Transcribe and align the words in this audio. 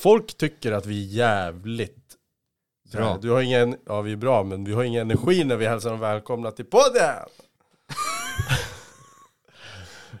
Folk 0.00 0.36
tycker 0.36 0.72
att 0.72 0.86
vi 0.86 1.04
är 1.04 1.16
jävligt 1.16 1.96
Bra. 2.92 3.18
Du 3.22 3.30
har 3.30 3.40
ingen, 3.40 3.76
ja 3.86 4.00
vi 4.00 4.12
är 4.12 4.16
bra, 4.16 4.44
men 4.44 4.64
vi 4.64 4.72
har 4.72 4.84
ingen 4.84 5.00
energi 5.10 5.44
när 5.44 5.56
vi 5.56 5.66
hälsar 5.66 5.90
dem 5.90 6.00
välkomna 6.00 6.50
till 6.50 6.64
podden! 6.64 7.16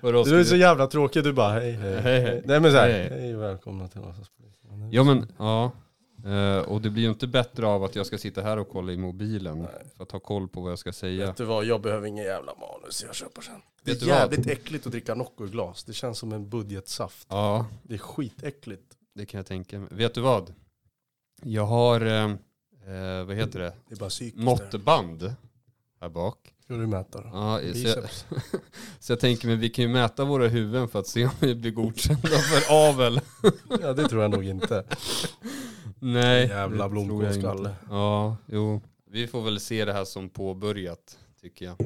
Vadå, 0.00 0.24
Du 0.24 0.40
är 0.40 0.44
så 0.44 0.56
jävla 0.56 0.86
tråkig, 0.86 1.24
du 1.24 1.32
bara 1.32 1.52
hej 1.52 1.72
hej. 1.72 2.00
Hej, 2.00 2.20
hej. 2.20 2.42
Nej 2.44 2.60
men 2.60 2.70
såhär, 2.72 2.88
Hej, 2.90 3.08
hej, 3.08 3.20
hej. 3.20 3.34
välkomna 3.34 3.88
till 3.88 4.00
Vasaspolisen. 4.00 4.90
Ja 4.92 5.04
men, 5.04 5.32
ja. 5.38 5.72
Eh, 6.26 6.58
och 6.58 6.80
det 6.80 6.90
blir 6.90 7.02
ju 7.02 7.08
inte 7.08 7.26
bättre 7.26 7.66
av 7.66 7.84
att 7.84 7.96
jag 7.96 8.06
ska 8.06 8.18
sitta 8.18 8.42
här 8.42 8.56
och 8.58 8.68
kolla 8.68 8.92
i 8.92 8.96
mobilen 8.96 9.66
för 9.96 10.02
att 10.02 10.12
ha 10.12 10.20
koll 10.20 10.48
på 10.48 10.60
vad 10.60 10.70
jag 10.72 10.78
ska 10.78 10.92
säga. 10.92 11.26
Vet 11.26 11.36
du 11.36 11.44
vad, 11.44 11.64
jag 11.64 11.80
behöver 11.80 12.06
ingen 12.06 12.24
jävla 12.24 12.52
manus, 12.54 13.02
jag 13.06 13.14
köper 13.14 13.42
sen. 13.42 13.60
Det 13.84 13.90
är 13.90 13.94
du 13.94 14.06
vad? 14.06 14.16
jävligt 14.18 14.46
äckligt 14.46 14.86
att 14.86 14.92
dricka 14.92 15.14
Nocco 15.14 15.46
i 15.46 15.48
glas, 15.48 15.84
det 15.84 15.92
känns 15.92 16.18
som 16.18 16.32
en 16.32 16.48
budgetsaft. 16.48 17.26
Ja, 17.30 17.66
Det 17.82 17.94
är 17.94 17.98
skitäckligt. 17.98 18.96
Det 19.14 19.26
kan 19.26 19.38
jag 19.38 19.46
tänka 19.46 19.78
mig. 19.78 19.88
Vet 19.92 20.14
du 20.14 20.20
vad? 20.20 20.54
Jag 21.42 21.66
har, 21.66 22.00
eh, 22.00 22.24
eh, 22.94 23.24
vad 23.24 23.36
heter 23.36 23.58
det, 23.58 23.72
Det 23.88 23.94
är 23.94 23.98
bara 23.98 24.10
psykiskt. 24.10 24.44
måttband 24.44 25.34
här 26.00 26.08
bak. 26.08 26.54
Ska 26.64 26.74
du 26.74 26.86
mäta 26.86 27.20
då? 27.20 27.28
Ja, 27.32 27.60
så, 27.74 27.88
jag, 27.88 28.04
så 29.00 29.12
jag 29.12 29.20
tänker 29.20 29.46
mig 29.46 29.56
vi 29.56 29.70
kan 29.70 29.82
ju 29.82 29.88
mäta 29.88 30.24
våra 30.24 30.48
huvuden 30.48 30.88
för 30.88 30.98
att 30.98 31.06
se 31.06 31.24
om 31.24 31.30
vi 31.40 31.54
blir 31.54 31.70
godkända 31.70 32.28
för 32.28 32.88
avel. 32.88 33.20
Ja 33.82 33.92
det 33.92 34.08
tror 34.08 34.22
jag 34.22 34.30
nog 34.30 34.44
inte. 34.44 34.84
Nej. 35.98 36.48
Jävla 36.48 36.86
inte. 36.86 37.74
Ja, 37.88 38.36
jo. 38.46 38.80
Vi 39.06 39.26
får 39.26 39.42
väl 39.42 39.60
se 39.60 39.84
det 39.84 39.92
här 39.92 40.04
som 40.04 40.28
påbörjat, 40.28 41.18
tycker 41.40 41.64
jag. 41.64 41.80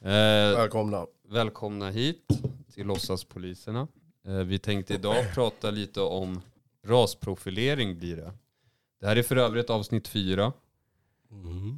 Eh, 0.00 0.56
Välkomna. 0.56 1.06
välkomna 1.28 1.90
hit 1.90 2.26
till 2.74 2.86
Låtsaspoliserna. 2.86 3.88
Eh, 4.28 4.34
vi 4.34 4.58
tänkte 4.58 4.94
idag 4.94 5.24
prata 5.34 5.70
lite 5.70 6.00
om 6.00 6.42
rasprofilering 6.86 7.98
blir 7.98 8.16
det. 8.16 8.32
Det 9.00 9.06
här 9.06 9.16
är 9.16 9.22
för 9.22 9.36
övrigt 9.36 9.70
avsnitt 9.70 10.08
fyra. 10.08 10.52
Mm. 11.30 11.76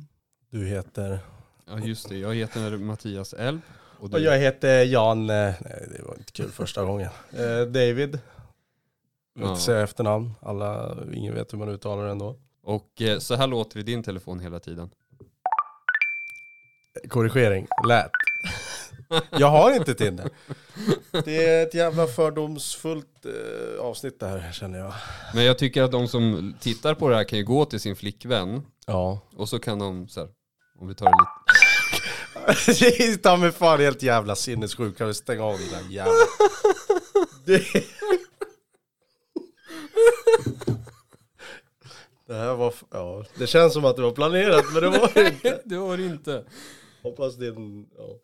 Du 0.50 0.66
heter? 0.66 1.18
Ja 1.66 1.78
just 1.78 2.08
det, 2.08 2.18
jag 2.18 2.34
heter 2.34 2.76
Mattias 2.76 3.32
Elb. 3.32 3.60
Och 3.98 4.12
Och 4.12 4.20
jag 4.20 4.38
heter 4.38 4.84
Jan, 4.84 5.20
eh, 5.30 5.54
nej 5.60 5.88
det 5.96 6.02
var 6.02 6.14
inte 6.18 6.32
kul 6.32 6.50
första 6.50 6.84
gången. 6.84 7.10
Eh, 7.32 7.60
David. 7.60 8.18
Jag 9.34 9.42
vill 9.42 9.50
inte 9.50 9.62
säga 9.62 9.82
efternamn, 9.82 10.32
alla, 10.40 10.96
ingen 11.14 11.34
vet 11.34 11.52
hur 11.52 11.58
man 11.58 11.68
uttalar 11.68 12.04
det 12.04 12.10
ändå. 12.10 12.36
och 12.62 13.02
eh, 13.02 13.18
så 13.18 13.34
här 13.34 13.46
låter 13.46 13.74
det 13.74 13.80
i 13.80 13.82
din 13.82 14.02
telefon 14.02 14.40
hela 14.40 14.60
tiden. 14.60 14.90
Korrigering, 17.08 17.66
lät. 17.88 18.10
Jag 19.30 19.50
har 19.50 19.76
inte 19.76 19.94
Tinder. 19.94 20.30
Det 21.24 21.46
är 21.46 21.62
ett 21.66 21.74
jävla 21.74 22.06
fördomsfullt 22.06 23.24
eh, 23.26 23.80
avsnitt 23.84 24.20
det 24.20 24.26
här 24.26 24.52
känner 24.52 24.78
jag. 24.78 24.92
Men 25.34 25.44
jag 25.44 25.58
tycker 25.58 25.82
att 25.82 25.92
de 25.92 26.08
som 26.08 26.54
tittar 26.60 26.94
på 26.94 27.08
det 27.08 27.16
här 27.16 27.24
kan 27.24 27.38
ju 27.38 27.44
gå 27.44 27.64
till 27.64 27.80
sin 27.80 27.96
flickvän 27.96 28.62
Ja. 28.86 29.20
och 29.36 29.48
så 29.48 29.58
kan 29.58 29.78
de 29.78 30.08
så 30.08 30.20
här, 30.20 30.28
om 30.80 30.88
vi 30.88 30.94
tar 30.94 31.06
det 31.06 31.12
lite. 31.12 32.80
Det 32.80 33.04
är 33.04 33.16
ta 33.16 33.36
mig 33.36 33.52
fan 33.52 33.80
helt 33.80 34.02
jävla 34.02 34.36
sinnessjukt. 34.36 34.98
Kan 34.98 35.06
vi 35.06 35.14
stänga 35.14 35.44
av 35.44 35.58
den 35.58 35.68
där 35.68 35.94
jävla... 35.94 36.12
Det... 37.44 37.62
det 42.26 42.34
här 42.34 42.54
var... 42.54 42.68
f- 42.68 42.84
Ja, 42.90 43.24
det 43.38 43.46
känns 43.46 43.72
som 43.72 43.84
att 43.84 43.96
det 43.96 44.02
var 44.02 44.12
planerat 44.12 44.64
men 44.72 44.82
det 44.82 44.88
var 44.98 45.10
det 45.14 45.28
inte. 45.28 45.60
det 45.64 45.76
var 45.78 45.96
det 45.96 46.04
inte. 46.06 46.44
Hoppas 47.02 47.36
det 47.36 47.46
är 47.46 47.50
en... 47.56 47.86
Ja. 47.98 48.18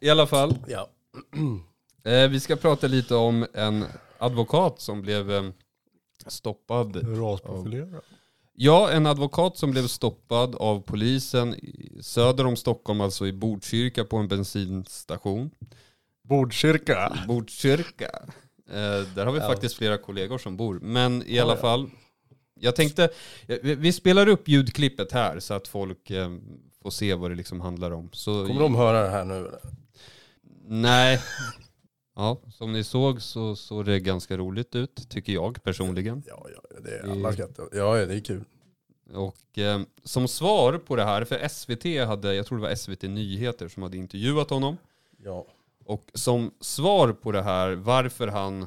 I 0.00 0.10
alla 0.10 0.26
fall, 0.26 0.58
ja. 0.68 0.88
Eh, 2.04 2.28
vi 2.30 2.40
ska 2.40 2.56
prata 2.56 2.86
lite 2.86 3.14
om 3.14 3.46
en 3.54 3.84
advokat 4.18 4.80
som 4.80 5.02
blev 5.02 5.30
eh, 5.32 5.44
stoppad. 6.26 6.96
Rasprofilera. 7.18 8.00
Ja, 8.54 8.90
en 8.90 9.06
advokat 9.06 9.56
som 9.56 9.70
blev 9.70 9.86
stoppad 9.86 10.54
av 10.54 10.80
polisen 10.80 11.54
söder 12.00 12.46
om 12.46 12.56
Stockholm, 12.56 13.00
alltså 13.00 13.26
i 13.26 13.32
Botkyrka 13.32 14.04
på 14.04 14.16
en 14.16 14.28
bensinstation. 14.28 15.50
Bordkyrka. 16.22 17.18
Botkyrka. 17.28 18.10
Eh, 18.70 19.06
där 19.14 19.26
har 19.26 19.32
vi 19.32 19.38
Ja. 19.38 19.46
faktiskt 19.46 19.74
flera 19.74 19.98
kollegor 19.98 20.38
som 20.38 20.56
bor. 20.56 20.78
Men 20.82 21.22
i 21.22 21.36
Ja, 21.36 21.42
alla 21.42 21.56
fall, 21.56 21.90
jag 22.54 22.76
tänkte, 22.76 23.08
vi- 23.46 23.74
vi 23.74 23.92
spelar 23.92 24.26
upp 24.28 24.48
ljudklippet 24.48 25.12
här 25.12 25.40
så 25.40 25.54
att 25.54 25.68
folk 25.68 26.10
eh, 26.10 26.30
får 26.82 26.90
se 26.90 27.14
vad 27.14 27.30
det 27.30 27.34
liksom 27.34 27.60
handlar 27.60 27.90
om. 27.90 28.08
Så, 28.12 28.46
Kommer 28.46 28.60
de 28.60 28.74
höra 28.74 29.02
det 29.02 29.08
här 29.10 29.24
nu 29.24 29.36
eller? 29.36 29.60
Nej. 30.72 31.20
Ja, 32.16 32.40
som 32.52 32.72
ni 32.72 32.84
såg 32.84 33.22
så 33.22 33.56
såg 33.56 33.84
det 33.84 34.00
ganska 34.00 34.36
roligt 34.36 34.74
ut, 34.74 35.10
tycker 35.10 35.32
jag 35.32 35.62
personligen. 35.62 36.22
Ja, 36.26 36.46
ja, 36.54 36.80
det 36.80 36.98
är 36.98 37.10
alla 37.10 37.32
skrattar. 37.32 37.68
Ja, 37.72 37.94
det 37.94 38.14
är 38.14 38.20
kul. 38.20 38.44
Och 39.14 39.58
eh, 39.58 39.80
som 40.04 40.28
svar 40.28 40.78
på 40.78 40.96
det 40.96 41.04
här, 41.04 41.24
för 41.24 41.48
SVT 41.48 42.06
hade, 42.08 42.34
jag 42.34 42.46
tror 42.46 42.58
det 42.58 42.62
var 42.62 42.74
SVT 42.74 43.02
Nyheter 43.02 43.68
som 43.68 43.82
hade 43.82 43.96
intervjuat 43.96 44.50
honom. 44.50 44.76
Ja. 45.24 45.46
Och 45.84 46.10
som 46.14 46.54
svar 46.60 47.12
på 47.12 47.32
det 47.32 47.42
här, 47.42 47.72
varför 47.72 48.28
han 48.28 48.66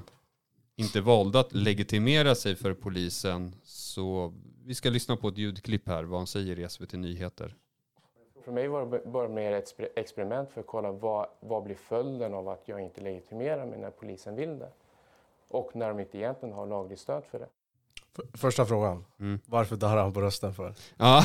inte 0.75 1.01
valde 1.01 1.39
att 1.39 1.53
legitimera 1.53 2.35
sig 2.35 2.55
för 2.55 2.73
polisen, 2.73 3.55
så 3.63 4.33
vi 4.65 4.75
ska 4.75 4.89
lyssna 4.89 5.17
på 5.17 5.27
ett 5.27 5.37
ljudklipp 5.37 5.87
här, 5.87 6.03
vad 6.03 6.19
han 6.19 6.27
säger 6.27 6.59
i 6.59 6.69
SVT 6.69 6.93
Nyheter. 6.93 7.55
För 8.43 8.51
mig 8.51 8.67
var 8.67 8.85
det 8.85 9.01
bara 9.05 9.27
mer 9.27 9.51
ett 9.51 9.79
experiment 9.95 10.51
för 10.51 10.61
att 10.61 10.67
kolla 10.67 10.91
vad, 10.91 11.27
vad 11.39 11.63
blir 11.63 11.75
följden 11.75 12.33
av 12.33 12.49
att 12.49 12.61
jag 12.65 12.81
inte 12.81 13.01
legitimerar 13.01 13.65
mig 13.65 13.79
när 13.79 13.89
polisen 13.91 14.35
vill 14.35 14.59
det. 14.59 14.69
Och 15.49 15.75
när 15.75 15.87
de 15.87 15.99
inte 15.99 16.17
egentligen 16.17 16.55
har 16.55 16.65
lagligt 16.65 16.99
stöd 16.99 17.23
för 17.31 17.39
det. 17.39 17.47
Första 18.37 18.65
frågan. 18.65 19.05
Mm. 19.19 19.39
Varför 19.45 19.75
darrar 19.75 20.01
han 20.01 20.13
på 20.13 20.21
rösten 20.21 20.53
för? 20.53 20.73
Ja, 20.97 21.23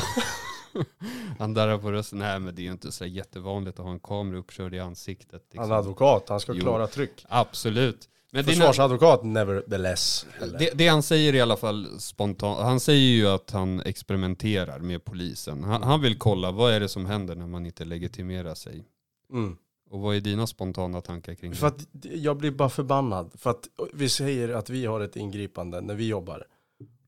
han 1.39 1.53
darrar 1.53 1.77
på 1.77 1.91
rösten. 1.91 2.19
Nej 2.19 2.39
men 2.39 2.55
det 2.55 2.61
är 2.61 2.63
ju 2.63 2.71
inte 2.71 2.91
så 2.91 3.05
jättevanligt 3.05 3.79
att 3.79 3.85
ha 3.85 3.91
en 3.91 3.99
kamera 3.99 4.37
uppkörd 4.39 4.73
i 4.73 4.79
ansiktet. 4.79 5.41
liksom. 5.43 5.59
Han 5.59 5.71
är 5.71 5.75
advokat, 5.75 6.29
han 6.29 6.39
ska 6.39 6.53
Jo. 6.53 6.61
klara 6.61 6.87
tryck. 6.87 7.25
Absolut. 7.29 8.09
Men 8.31 8.43
Försvarsadvokat 8.43 9.23
nevertheless. 9.23 10.25
Eller? 10.41 10.59
det, 10.59 10.71
det 10.73 10.87
han 10.87 11.03
säger 11.03 11.35
i 11.35 11.41
alla 11.41 11.57
fall 11.57 11.99
spontant, 11.99 12.59
han 12.59 12.79
säger 12.79 13.09
ju 13.09 13.27
att 13.27 13.51
han 13.51 13.79
experimenterar 13.79 14.79
med 14.79 15.05
polisen. 15.05 15.63
Han, 15.63 15.83
han 15.83 16.01
vill 16.01 16.17
kolla 16.17 16.51
vad 16.51 16.73
är 16.73 16.79
det 16.79 16.89
som 16.89 17.05
händer 17.05 17.35
när 17.35 17.47
man 17.47 17.65
inte 17.65 17.85
legitimerar 17.85 18.55
sig. 18.55 18.85
Mm. 19.33 19.57
Och 19.89 19.99
vad 19.99 20.15
är 20.15 20.19
dina 20.19 20.47
spontana 20.47 21.01
tankar 21.01 21.35
kring 21.35 21.55
För 21.55 21.69
det? 21.69 21.75
att 21.75 22.05
jag 22.19 22.37
blir 22.37 22.51
bara 22.51 22.69
förbannad. 22.69 23.31
För 23.37 23.49
att 23.49 23.67
vi 23.93 24.09
säger 24.09 24.49
att 24.49 24.69
vi 24.69 24.85
har 24.85 25.01
ett 25.01 25.15
ingripande 25.15 25.81
när 25.81 25.95
vi 25.95 26.07
jobbar. 26.07 26.45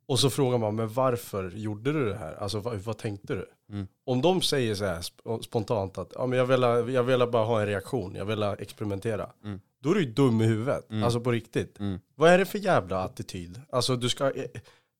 Och 0.06 0.20
så 0.20 0.30
frågar 0.30 0.58
man, 0.58 0.76
men 0.76 0.94
varför 0.94 1.52
gjorde 1.56 1.94
du 1.94 2.06
det 2.10 2.16
här? 2.18 2.34
Alltså 2.34 2.60
vad, 2.60 2.76
vad 2.78 2.98
tänkte 2.98 3.34
du? 3.36 3.50
Mm. 3.72 3.88
Om 4.06 4.22
de 4.22 4.42
säger 4.42 4.76
så 4.76 4.86
här 4.86 5.00
sp- 5.02 5.42
spontant 5.42 5.98
att 5.98 6.14
ja, 6.16 6.26
men 6.28 6.40
jag, 6.40 6.46
vill, 6.46 6.94
jag 6.94 7.04
vill 7.04 7.28
bara 7.28 7.46
ha 7.46 7.62
en 7.62 7.68
reaktion, 7.68 8.16
jag 8.16 8.26
vill 8.26 8.44
experimentera. 8.44 9.30
Mm. 9.44 9.60
Då 9.84 9.90
är 9.92 9.96
du 9.96 10.02
ju 10.04 10.12
dum 10.12 10.42
i 10.42 10.46
huvudet. 10.46 10.92
Mm. 10.92 11.04
Alltså 11.04 11.20
på 11.20 11.32
riktigt. 11.32 11.80
Mm. 11.80 12.00
Vad 12.16 12.30
är 12.30 12.38
det 12.38 12.46
för 12.46 12.58
jävla 12.60 13.04
attityd? 13.04 13.62
Alltså 13.72 13.96
du 13.96 14.10
ska, 14.10 14.32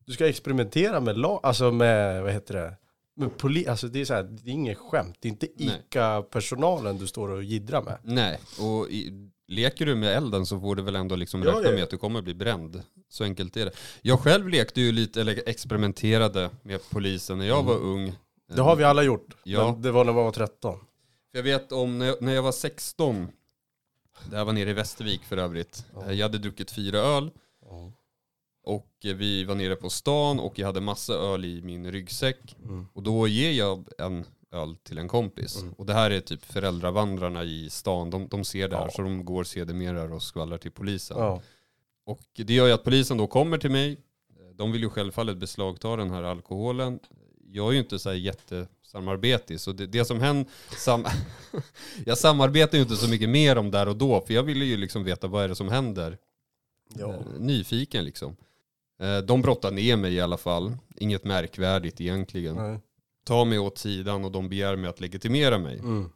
du 0.06 0.14
ska 0.14 0.28
experimentera 0.30 1.00
med 1.00 1.18
lag, 1.18 1.40
alltså 1.44 1.72
med, 1.72 2.24
vad 2.24 2.32
heter 2.32 2.54
det? 2.54 2.78
Med 3.16 3.30
poli- 3.30 3.70
alltså 3.70 3.88
det 3.88 4.02
är 4.02 4.06
så 4.06 4.14
här, 4.14 4.24
det 4.24 4.50
är 4.50 4.54
inget 4.54 4.78
skämt. 4.78 5.18
Det 5.20 5.28
är 5.28 5.30
inte. 5.30 5.48
ICA-personalen 5.64 6.98
du 6.98 7.08
står 7.08 7.30
och 7.30 7.44
jiddrar 7.44 7.82
med. 7.82 7.98
Nej, 8.04 8.40
och 8.60 8.90
i, 8.90 9.30
leker 9.48 9.86
du 9.86 9.96
med 9.96 10.18
elden 10.18 10.46
så 10.46 10.60
får 10.60 10.76
du 10.76 10.82
väl 10.82 10.96
ändå 10.96 11.16
liksom 11.16 11.44
Ja, 11.44 11.50
räkna 11.50 11.72
med 11.72 11.84
att 11.84 11.90
du 11.90 11.98
kommer 11.98 12.22
bli 12.22 12.34
bränd. 12.34 12.82
Så 13.10 13.24
enkelt 13.24 13.58
är 13.58 13.66
det. 13.66 13.72
Jag 14.02 14.20
själv 14.20 14.50
lekte 14.50 14.82
ju 14.82 14.92
lite, 14.92 15.22
eller 15.22 15.50
experimenterade 15.50 16.50
med 16.64 16.80
polisen 16.90 17.38
när 17.38 17.46
jag 17.46 17.64
var 17.64 17.76
ung. 17.78 18.04
Mm. 18.04 18.16
Det 18.56 18.62
har 18.62 18.76
vi 18.76 18.84
alla 18.84 19.04
gjort. 19.04 19.36
Ja. 19.44 19.72
Men 19.72 19.82
det 19.82 19.92
var 19.92 20.06
när 20.06 20.14
man 20.14 20.24
var 20.24 20.32
13. 20.32 20.80
Jag 21.32 21.44
vet 21.44 21.72
om 21.72 22.00
när 22.00 22.06
jag, 22.06 22.22
när 22.22 22.34
jag 22.34 22.44
var 22.44 22.52
16, 22.52 23.28
det 24.30 24.38
här 24.38 24.46
var 24.46 24.54
nere 24.54 24.70
i 24.70 24.74
Västervik 24.74 25.24
för 25.24 25.38
övrigt. 25.38 25.86
Ja. 25.94 26.12
Jag 26.14 26.26
hade 26.26 26.38
druckit 26.38 26.72
fyra 26.72 26.98
öl 26.98 27.32
och 28.64 28.88
vi 29.02 29.44
var 29.44 29.56
nere 29.56 29.76
på 29.76 29.90
stan 29.90 30.40
och 30.40 30.60
jag 30.60 30.66
hade 30.68 30.82
massa 30.82 31.14
öl 31.14 31.46
i 31.46 31.62
min 31.62 31.92
ryggsäck. 31.92 32.56
Mm. 32.64 32.88
Och 32.94 33.04
då 33.04 33.28
ger 33.28 33.52
jag 33.52 33.88
en 33.98 34.26
öl 34.52 34.76
till 34.76 34.98
en 34.98 35.08
kompis. 35.08 35.62
Mm. 35.62 35.74
Och 35.74 35.86
det 35.86 35.94
här 35.94 36.12
är 36.12 36.20
typ 36.20 36.46
föräldravandrarna 36.46 37.44
i 37.44 37.70
stan, 37.70 38.10
de, 38.10 38.28
de 38.28 38.44
ser 38.44 38.70
det 38.70 38.76
här 38.78 38.84
Ja. 38.84 38.92
så 38.92 39.02
de 39.02 39.26
går 39.26 39.44
sedermera 39.44 40.16
och 40.16 40.24
skvallrar 40.24 40.58
till 40.58 40.72
polisen. 40.72 41.18
Ja. 41.20 41.42
Och 42.06 42.22
det 42.34 42.54
gör 42.54 42.68
ju 42.68 42.74
att 42.74 42.84
polisen 42.84 43.18
då 43.18 43.28
kommer 43.28 43.58
till 43.58 43.72
mig. 43.72 43.98
De 44.54 44.72
vill 44.72 44.82
ju 44.82 44.90
självfallet 44.90 45.38
beslagta 45.38 45.96
den 45.96 46.12
här 46.12 46.24
alkoholen. 46.24 47.00
Jag 47.54 47.68
är 47.68 47.72
ju 47.72 47.80
inte 47.80 48.00
så 48.00 48.10
här 48.10 48.16
jättesamarbetig 48.16 49.60
så 49.60 49.72
det, 49.72 49.86
det 49.88 50.06
som 50.06 50.20
händer, 50.22 50.52
sam, 50.78 51.06
jag 52.06 52.18
samarbetar 52.18 52.78
ju 52.78 52.82
inte 52.84 52.96
så 52.96 53.10
mycket 53.10 53.30
mer 53.30 53.58
om 53.58 53.72
där 53.72 53.88
och 53.88 53.96
då 53.96 54.22
för 54.22 54.34
jag 54.34 54.44
ville 54.44 54.66
ju 54.66 54.78
liksom 54.78 55.04
veta 55.04 55.28
vad 55.28 55.44
är 55.44 55.48
det 55.48 55.56
som 55.56 55.70
händer. 55.70 56.18
Ja. 56.96 57.10
Eh, 57.14 57.20
Nyfiken 57.40 58.04
liksom. 58.06 58.36
Eh, 59.02 59.18
De 59.18 59.42
brottar 59.42 59.72
ner 59.72 59.96
mig 59.98 60.14
i 60.14 60.22
alla 60.22 60.38
fall, 60.38 60.78
inget 60.98 61.24
märkvärdigt 61.24 62.02
egentligen. 62.02 62.56
Nej. 62.56 62.80
Tar 63.26 63.46
mig 63.46 63.60
åt 63.60 63.78
sidan 63.78 64.26
och 64.26 64.32
de 64.32 64.50
begär 64.50 64.76
mig 64.76 64.90
att 64.90 65.02
legitimera 65.02 65.58
mig. 65.58 65.80
Mm. 65.80 66.10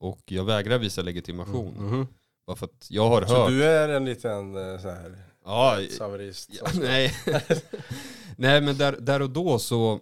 Och 0.00 0.20
jag 0.24 0.44
vägrar 0.44 0.78
visa 0.78 1.02
legitimation. 1.02 1.74
Mhm. 1.74 2.06
Bara 2.46 2.56
för 2.56 2.66
att 2.66 2.86
jag 2.90 3.08
har 3.08 3.26
Så 3.26 3.34
hört. 3.36 3.48
du 3.50 3.64
är 3.64 3.88
en 3.88 4.04
liten 4.04 4.56
eh, 4.74 4.80
så 4.80 4.88
här, 4.90 5.16
Ja. 5.44 5.80
Ja, 6.48 6.66
nej. 6.80 7.14
nej, 8.36 8.60
men 8.60 8.76
där, 8.76 8.96
där 9.00 9.22
och 9.22 9.30
då 9.30 9.58
så 9.58 10.00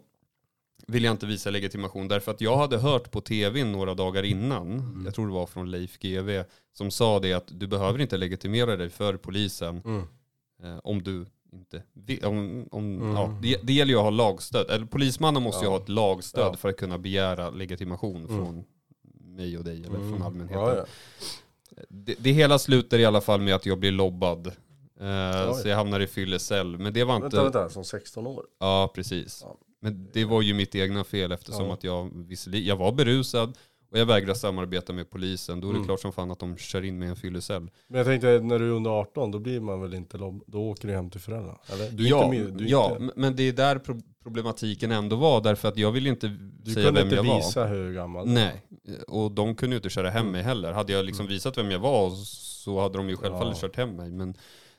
vill 0.87 1.05
jag 1.05 1.11
inte 1.13 1.27
visa 1.27 1.51
legitimation 1.51 2.09
därför 2.09 2.31
att 2.33 2.41
jag 2.41 2.57
hade 2.57 2.79
hört 2.79 3.11
på 3.11 3.21
tv 3.21 3.65
några 3.65 3.95
dagar 3.95 4.23
innan, 4.23 4.73
Mm. 4.73 5.03
jag 5.05 5.15
tror 5.15 5.27
det 5.27 5.33
var 5.33 5.47
från 5.47 5.71
Leif 5.71 5.99
GV, 5.99 6.43
som 6.73 6.91
sa 6.91 7.19
det 7.21 7.33
att 7.33 7.49
du 7.61 7.67
behöver 7.67 8.01
inte 8.01 8.17
legitimera 8.17 8.77
dig 8.77 8.91
för 8.91 9.17
polisen 9.17 9.83
Mm. 9.85 10.03
eh, 10.63 10.79
om 10.85 11.03
du 11.03 11.27
inte. 11.53 11.83
Om, 12.27 12.69
om, 12.71 12.85
Mm. 12.97 13.17
ja, 13.17 13.39
det, 13.43 13.59
det 13.63 13.73
gäller 13.73 13.93
ju 13.93 13.97
att 13.99 14.03
ha 14.05 14.11
lagstöd. 14.11 14.71
Eller 14.71 14.87
polismannen 14.87 15.43
måste 15.43 15.65
ju 15.65 15.67
Ja. 15.71 15.77
ha 15.77 15.83
ett 15.83 15.89
lagstöd 15.89 16.53
Ja. 16.53 16.57
för 16.57 16.69
att 16.69 16.77
kunna 16.77 16.99
begära 16.99 17.51
legitimation 17.51 18.17
Mm. 18.17 18.29
från 18.29 18.65
mig 19.37 19.59
och 19.59 19.65
dig 19.65 19.77
eller 19.81 19.91
från 19.99 20.07
Mm. 20.09 20.23
allmänheten. 20.23 20.85
Det, 21.89 22.15
det 22.19 22.33
hela 22.33 22.59
slutar 22.59 22.99
i 22.99 23.05
alla 23.05 23.21
fall 23.21 23.41
med 23.41 23.55
att 23.55 23.67
jag 23.67 23.79
blir 23.79 23.91
lobbad. 23.93 24.47
Eh, 25.01 25.53
så 25.55 25.69
jag 25.69 25.77
hamnar 25.77 26.01
i 26.01 26.07
fyllecell. 26.07 26.79
Men 26.79 26.93
det 26.93 27.05
var 27.05 27.17
inte... 27.17 27.29
Vänta, 27.29 27.43
vänta, 27.43 27.69
som 27.69 27.85
16 27.85 28.27
år? 28.27 28.45
Ja, 28.61 28.93
precis. 28.95 29.41
Ja. 29.43 29.57
Men 29.85 30.09
det 30.13 30.25
var 30.25 30.43
ju 30.43 30.55
mitt 30.55 30.75
egna 30.75 31.05
fel 31.05 31.33
eftersom 31.33 31.67
Ja. 31.67 31.75
att 31.75 31.85
jag 31.85 32.11
visserligen, 32.29 32.67
jag 32.67 32.77
var 32.77 32.93
berusad 32.93 33.59
och 33.91 33.99
jag 33.99 34.07
vägrade 34.07 34.35
samarbeta 34.35 34.93
med 34.93 35.11
polisen. 35.11 35.61
Då 35.61 35.69
är 35.69 35.73
det 35.73 35.77
Mm. 35.77 35.87
klart 35.87 36.01
som 36.01 36.13
fan 36.13 36.31
att 36.31 36.39
de 36.39 36.57
kör 36.57 36.83
in 36.85 36.99
med 36.99 37.09
en 37.09 37.17
fyllecell. 37.17 37.71
Men 37.89 37.99
jag 37.99 38.07
tänkte 38.07 38.41
när 38.41 38.59
du 38.59 38.65
är 38.67 38.71
under 38.71 38.91
18 38.91 39.31
då 39.31 39.39
blir 39.39 39.61
man 39.61 39.81
väl 39.81 39.95
inte 39.95 40.19
då 40.47 40.61
åker 40.71 40.89
du 40.89 40.95
hem 40.95 41.11
till 41.11 41.21
föräldrarna? 41.21 41.59
Eller? 41.67 41.91
Du 41.91 42.09
ja, 42.09 42.25
inte 42.25 42.45
med, 42.45 42.55
du 42.59 42.69
ja 42.69 42.97
inte, 43.01 43.13
men 43.17 43.37
det 43.37 43.43
är 43.43 43.53
där 43.53 43.79
pro- 43.79 44.01
problematiken 44.23 44.91
ändå 44.93 45.17
var 45.17 45.41
därför 45.41 45.69
att 45.69 45.77
jag 45.77 45.93
ville 45.93 46.09
inte 46.09 46.29
du 46.63 46.73
säga 46.73 46.85
kunde 46.87 47.01
vem 47.01 47.07
inte 47.07 47.17
jag 47.17 47.25
var. 47.25 47.37
visa 47.37 47.67
hur 47.67 47.93
gammal 47.95 48.29
Nej, 48.29 48.63
och 49.09 49.31
de 49.31 49.55
kunde 49.55 49.75
ju 49.75 49.79
inte 49.79 49.91
köra 49.91 50.11
hem 50.11 50.21
Mm. 50.21 50.33
mig 50.33 50.43
heller. 50.43 50.73
Hade 50.73 50.93
jag 50.93 51.05
liksom 51.05 51.27
visat 51.27 51.59
vem 51.59 51.71
jag 51.71 51.79
var 51.79 52.11
så 52.65 52.81
hade 52.81 52.99
de 52.99 53.09
ju 53.09 53.17
självfallet 53.17 53.59
Ja. 53.63 53.69
kört 53.69 53.77
hem 53.77 53.97
mig. 53.97 54.11
Men 54.11 54.35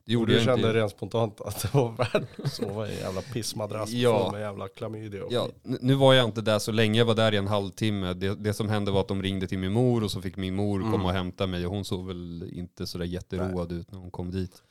det 0.05 0.13
gjorde 0.13 0.31
Du 0.31 0.35
jag 0.37 0.43
kände 0.45 0.67
inte. 0.67 0.79
rent 0.79 0.91
spontant 0.91 1.41
att 1.41 1.61
det 1.61 1.73
var 1.73 1.91
värt 1.91 2.39
att 2.43 2.53
sova 2.53 2.87
i 2.89 2.91
en 2.93 2.97
jävla 2.99 3.21
pissmadrass 3.21 3.89
Ja. 3.91 4.29
med 4.31 4.41
jävla 4.41 4.67
klamydia 4.67 5.23
och 5.25 5.31
Ja, 5.33 5.47
nu 5.63 5.93
var 5.93 6.13
jag 6.13 6.25
inte 6.25 6.41
där 6.41 6.59
så 6.59 6.71
länge, 6.71 6.97
jag 6.99 7.05
var 7.05 7.15
där 7.15 7.31
i 7.33 7.37
en 7.37 7.47
halvtimme. 7.47 8.13
Det, 8.13 8.35
det 8.35 8.53
som 8.53 8.69
hände 8.69 8.91
var 8.91 9.01
att 9.01 9.07
de 9.07 9.21
ringde 9.23 9.47
till 9.47 9.59
min 9.59 9.71
mor 9.71 10.03
och 10.03 10.11
så 10.11 10.21
fick 10.21 10.37
min 10.37 10.55
mor 10.55 10.79
Mm. 10.79 10.91
komma 10.91 11.03
och 11.05 11.13
hämta 11.13 11.47
mig 11.47 11.65
och 11.65 11.71
hon 11.71 11.85
såg 11.85 12.07
väl 12.07 12.49
inte 12.53 12.87
sådär 12.87 13.05
jätteroad 13.05 13.71
ut 13.71 13.91
när 13.91 13.99
hon 13.99 14.11
kom 14.11 14.31
dit. 14.31 14.63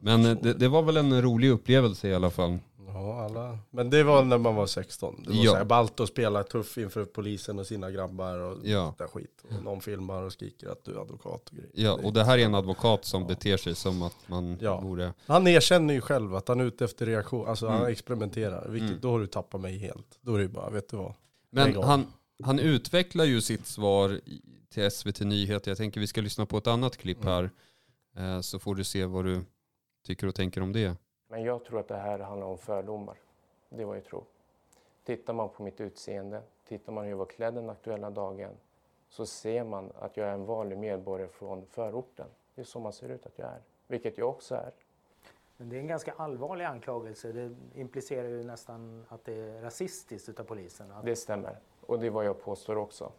Men 0.00 0.26
eh, 0.26 0.36
det, 0.42 0.52
det 0.52 0.68
var 0.68 0.82
väl 0.82 0.96
en 0.96 1.22
rolig 1.22 1.48
upplevelse 1.50 2.08
i 2.08 2.14
alla 2.14 2.30
fall. 2.30 2.58
Ja, 3.24 3.40
alla. 3.40 3.58
Men 3.70 3.90
det 3.90 4.02
var 4.02 4.24
när 4.24 4.38
man 4.38 4.54
var 4.54 4.66
16. 4.66 5.22
Det 5.26 5.30
var 5.30 5.44
Ja. 5.44 5.50
såhär 5.50 5.64
ballt 5.64 6.00
att 6.00 6.08
spela 6.08 6.42
tuff 6.42 6.78
inför 6.78 7.04
polisen 7.04 7.58
och 7.58 7.66
sina 7.66 7.90
grabbar 7.90 8.38
och 8.38 8.58
Ja. 8.64 8.94
där 8.98 9.06
skit. 9.06 9.42
Och 9.50 9.62
någon 9.64 9.80
filmar 9.80 10.22
och 10.22 10.32
skriker 10.32 10.68
att 10.68 10.84
du 10.84 10.92
är 10.96 11.00
advokat 11.00 11.48
och 11.48 11.56
grejer. 11.56 11.70
Ja, 11.74 11.92
och 11.92 12.12
det 12.12 12.24
här 12.24 12.38
är 12.38 12.44
en 12.44 12.54
advokat 12.54 13.04
som 13.04 13.26
beter 13.26 13.56
sig 13.56 13.74
som 13.74 14.02
att 14.02 14.16
man 14.28 14.58
Ja. 14.60 14.80
vore... 14.80 15.12
Han 15.26 15.46
erkänner 15.46 15.94
ju 15.94 16.00
själv 16.00 16.34
att 16.34 16.48
han 16.48 16.60
är 16.60 16.64
ute 16.64 16.84
efter 16.84 17.06
reaktion, 17.06 17.48
alltså 17.48 17.66
han 17.68 17.78
Mm. 17.78 17.92
experimenterar. 17.92 18.68
Vilket, 18.68 18.88
Mm. 18.88 19.00
Då 19.00 19.10
har 19.10 19.20
du 19.20 19.26
tappat 19.26 19.60
mig 19.60 19.78
helt. 19.78 20.18
Då 20.20 20.34
är 20.34 20.38
det 20.38 20.42
ju 20.44 20.48
bara, 20.48 20.70
vet 20.70 20.88
du 20.88 20.96
vad? 20.96 21.14
Men 21.50 21.82
han, 21.82 22.06
han 22.42 22.58
utvecklar 22.58 23.24
ju 23.24 23.40
sitt 23.40 23.66
svar 23.66 24.20
till 24.74 24.90
SVT 24.90 25.20
Nyheter. 25.24 25.70
Jag 25.70 25.78
tänker 25.78 26.00
vi 26.00 26.06
ska 26.06 26.20
lyssna 26.20 26.46
på 26.46 26.58
ett 26.58 26.66
annat 26.66 26.96
klipp 26.96 27.22
Mm. 27.24 27.28
här. 27.32 27.50
Eh, 28.16 28.40
Så 28.40 28.58
får 28.58 28.74
du 28.74 28.84
se 28.84 29.04
vad 29.04 29.24
du 29.24 29.40
tycker 30.06 30.26
och 30.26 30.34
tänker 30.34 30.60
om 30.60 30.72
det. 30.72 30.96
Men 31.34 31.44
jag 31.44 31.64
tror 31.64 31.80
att 31.80 31.88
det 31.88 31.96
här 31.96 32.18
handlar 32.18 32.46
om 32.46 32.58
fördomar. 32.58 33.16
Det 33.68 33.82
är 33.82 33.86
vad 33.86 33.96
jag 33.96 34.04
tror. 34.04 34.24
Tittar 35.04 35.32
man 35.32 35.48
på 35.48 35.62
mitt 35.62 35.80
utseende, 35.80 36.42
tittar 36.68 36.92
man 36.92 37.04
hur 37.04 37.10
jag 37.10 37.16
var 37.16 37.26
klädd 37.26 37.54
den 37.54 37.70
aktuella 37.70 38.10
dagen, 38.10 38.50
så 39.08 39.26
ser 39.26 39.64
man 39.64 39.92
att 39.98 40.16
jag 40.16 40.28
är 40.28 40.32
en 40.32 40.44
vanlig 40.44 40.78
medborgare 40.78 41.28
från 41.28 41.66
förorten. 41.66 42.26
Det 42.54 42.60
är 42.60 42.64
så 42.64 42.80
man 42.80 42.92
ser 42.92 43.08
ut 43.08 43.26
att 43.26 43.38
jag 43.38 43.48
är, 43.48 43.60
vilket 43.86 44.18
jag 44.18 44.28
också 44.28 44.54
är. 44.54 44.72
Men 45.56 45.68
det 45.68 45.76
är 45.76 45.80
en 45.80 45.86
ganska 45.86 46.12
allvarlig 46.12 46.64
anklagelse. 46.64 47.32
Det 47.32 47.54
implicerar 47.74 48.28
ju 48.28 48.44
nästan 48.44 49.04
att 49.08 49.24
det 49.24 49.34
är 49.34 49.62
rasistiskt 49.62 50.28
utav 50.28 50.44
polisen. 50.44 50.92
Att 50.92 51.04
Det 51.04 51.16
stämmer. 51.16 51.58
Och 51.80 51.98
det 51.98 52.06
är 52.06 52.10
vad 52.10 52.24
jag 52.24 52.42
påstår 52.42 52.76
också. 52.76 53.12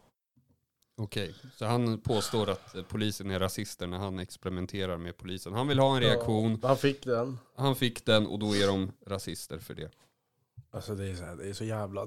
Okej, 0.98 1.34
så 1.56 1.64
han 1.64 2.00
påstår 2.00 2.50
att 2.50 2.74
polisen 2.88 3.30
är 3.30 3.40
rasister 3.40 3.86
när 3.86 3.98
han 3.98 4.18
experimenterar 4.18 4.96
med 4.96 5.16
polisen. 5.16 5.52
Han 5.52 5.68
vill 5.68 5.78
ha 5.78 5.96
en 5.96 6.02
reaktion, 6.02 6.60
Han 6.62 6.76
fick 6.76 7.04
den. 7.04 7.38
han 7.56 7.76
fick 7.76 8.04
den 8.04 8.26
och 8.26 8.38
då 8.38 8.56
är 8.56 8.66
de 8.66 8.92
rasister 9.06 9.58
för 9.58 9.74
det. 9.74 9.90
Alltså 10.70 10.94
det 10.94 11.08
är 11.10 11.14
så, 11.14 11.24
här, 11.24 11.36
det 11.36 11.48
är 11.48 11.52
så 11.52 11.64
jävla, 11.64 12.00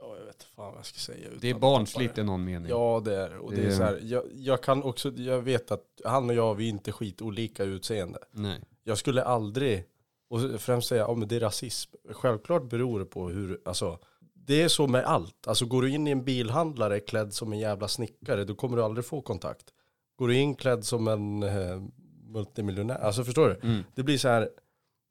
ja 0.00 0.16
jag 0.18 0.24
vet 0.26 0.42
fan 0.42 0.66
vad 0.66 0.78
jag 0.78 0.86
ska 0.86 0.98
säga. 0.98 1.28
Det 1.40 1.50
är 1.50 1.54
barnsligt 1.54 2.18
i 2.18 2.22
någon 2.22 2.44
mening. 2.44 2.70
Ja 2.70 3.02
det 3.04 3.16
är 3.16 3.30
det. 3.30 3.38
Och 3.38 3.52
det, 3.52 3.62
är 3.62 3.70
så 3.70 3.82
här, 3.82 4.00
jag, 4.02 4.24
jag 4.34 4.62
kan 4.62 4.82
också, 4.82 5.10
jag 5.10 5.42
vet 5.42 5.70
att 5.70 5.84
han 6.04 6.30
och 6.30 6.36
jag, 6.36 6.54
vi 6.54 6.64
är 6.64 6.68
inte 6.68 6.92
skitolika 6.92 7.64
utseende. 7.64 8.18
Nej. 8.30 8.60
Jag 8.84 8.98
skulle 8.98 9.22
aldrig, 9.22 9.84
och 10.28 10.60
främst 10.60 10.88
säga, 10.88 11.02
ja 11.02 11.14
men 11.14 11.28
det 11.28 11.36
är 11.36 11.40
rasism. 11.40 11.96
Självklart 12.10 12.70
beror 12.70 12.98
det 12.98 13.06
på 13.06 13.28
hur, 13.28 13.60
alltså 13.64 13.98
det 14.48 14.62
är 14.62 14.68
så 14.68 14.86
med 14.86 15.04
allt. 15.04 15.46
Alltså 15.46 15.66
går 15.66 15.82
du 15.82 15.90
in 15.90 16.06
i 16.06 16.10
en 16.10 16.24
bilhandlare 16.24 17.00
klädd 17.00 17.32
som 17.34 17.52
en 17.52 17.58
jävla 17.58 17.88
snickare, 17.88 18.44
då 18.44 18.54
kommer 18.54 18.76
du 18.76 18.82
aldrig 18.82 19.04
få 19.04 19.20
kontakt. 19.20 19.64
Går 20.16 20.28
du 20.28 20.36
in 20.36 20.54
klädd 20.54 20.84
som 20.84 21.08
en 21.08 21.42
eh, 21.42 21.82
multimiljonär, 22.28 22.94
alltså 22.98 23.24
förstår 23.24 23.48
du? 23.48 23.68
Mm. 23.68 23.82
Det 23.94 24.02
blir 24.02 24.18
så 24.18 24.28
här, 24.28 24.48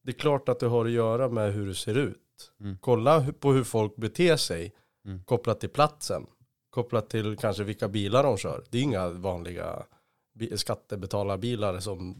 det 0.04 0.12
är 0.12 0.16
klart 0.16 0.50
att 0.50 0.60
det 0.60 0.68
har 0.68 0.86
att 0.86 0.92
göra 0.92 1.30
med 1.30 1.54
hur 1.54 1.66
du 1.66 1.74
ser 1.76 1.98
ut. 1.98 2.52
Mm. 2.62 2.78
Kolla 2.82 3.26
på 3.40 3.52
hur 3.52 3.64
folk 3.64 3.96
beter 3.96 4.36
sig 4.38 4.74
Mm. 5.06 5.24
kopplat 5.24 5.60
till 5.60 5.70
platsen. 5.70 6.26
Kopplat 6.70 7.10
till 7.10 7.38
kanske 7.38 7.64
vilka 7.64 7.88
bilar 7.88 8.24
de 8.24 8.38
kör. 8.38 8.64
Det 8.70 8.78
är 8.78 8.82
inga 8.82 9.10
vanliga 9.10 9.84
bi- 10.36 10.58
skattebetalarbilar 10.58 11.80
som 11.80 12.16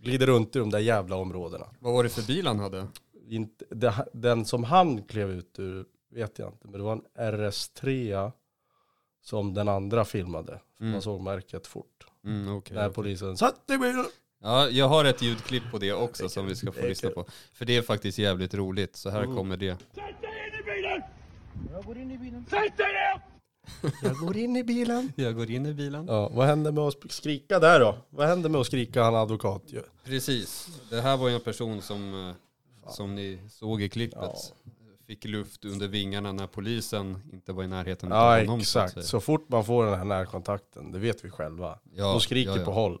glider 0.00 0.26
runt 0.26 0.56
i 0.56 0.58
de 0.58 0.70
där 0.70 0.78
jävla 0.78 1.16
områdena. 1.16 1.66
Vad 1.80 1.92
var 1.92 2.02
det 2.02 2.08
för 2.08 2.26
bil 2.26 2.46
han 2.46 2.58
hade? 2.58 2.86
Den 4.12 4.44
som 4.44 4.64
han 4.64 5.02
klev 5.02 5.30
ut 5.30 5.58
ur 5.58 5.86
vet 6.16 6.38
jag 6.38 6.48
inte. 6.48 6.68
Men 6.68 6.72
det 6.72 6.82
var 6.84 6.92
en 6.92 7.04
RS3 7.34 8.32
som 9.22 9.54
den 9.54 9.68
andra 9.68 10.04
filmade. 10.04 10.60
Mm. 10.80 10.92
Man 10.92 11.02
såg 11.02 11.20
märket 11.20 11.66
fort. 11.66 12.06
Mm, 12.24 12.56
okej, 12.56 12.74
När 12.76 12.84
okej. 12.86 12.94
polisen 12.94 13.36
satt 13.36 13.70
i 13.70 13.78
bilen. 13.78 14.04
Ja, 14.42 14.68
jag 14.68 14.88
har 14.88 15.04
ett 15.04 15.22
ljudklipp 15.22 15.62
på 15.70 15.78
det 15.78 15.92
också 15.92 16.22
Det 16.22 16.28
som 16.28 16.46
vi 16.46 16.56
ska 16.56 16.72
få 16.72 16.86
lyssna 16.86 17.10
på. 17.10 17.24
För 17.52 17.64
det 17.64 17.76
är 17.76 17.82
faktiskt 17.82 18.18
jävligt 18.18 18.54
roligt. 18.54 18.96
Så 18.96 19.10
här 19.10 19.22
Mm. 19.22 19.36
kommer 19.36 19.56
det. 19.56 19.78
Jag 24.02 24.16
går 24.16 24.36
in 24.36 24.56
i 24.56 24.64
bilen. 24.64 25.12
Jag 25.16 25.34
går 25.36 25.50
in 25.50 25.66
i 25.66 25.74
bilen. 25.74 26.06
Ja, 26.08 26.28
vad 26.34 26.46
hände 26.46 26.72
med 26.72 26.84
att 26.84 27.12
skrika 27.12 27.58
där 27.58 27.80
då? 27.80 27.98
Vad 28.10 28.28
hände 28.28 28.48
med 28.48 28.60
att 28.60 28.66
skrika 28.66 29.02
han 29.02 29.14
advokat 29.14 29.62
ju? 29.66 29.82
Precis. 30.04 30.68
Det 30.90 31.00
här 31.00 31.16
var 31.16 31.28
ju 31.28 31.34
en 31.34 31.40
person 31.40 31.82
som, 31.82 32.28
eh, 32.28 32.34
som 32.92 33.14
ni 33.14 33.38
såg 33.50 33.82
i 33.82 33.88
klippet, 33.88 34.54
fick 35.06 35.24
luft 35.24 35.64
under 35.64 35.88
vingarna 35.88 36.32
när 36.32 36.46
polisen 36.46 37.22
inte 37.32 37.52
var 37.52 37.64
i 37.64 37.66
närheten 37.66 38.12
av 38.12 38.18
Ja 38.18 38.40
honom. 38.40 38.60
så 38.60 38.62
exakt, 38.78 38.92
säga. 38.94 39.02
så 39.04 39.20
fort 39.20 39.48
man 39.48 39.64
får 39.64 39.84
den 39.86 39.94
här 39.98 40.04
närkontakten, 40.04 40.92
det 40.92 40.98
vet 40.98 41.24
vi 41.24 41.30
själva. 41.30 41.78
Ja, 41.92 42.12
Då 42.12 42.20
skriker 42.20 42.50
ja, 42.50 42.58
ja. 42.58 42.64
på 42.64 42.70
håll. 42.72 42.98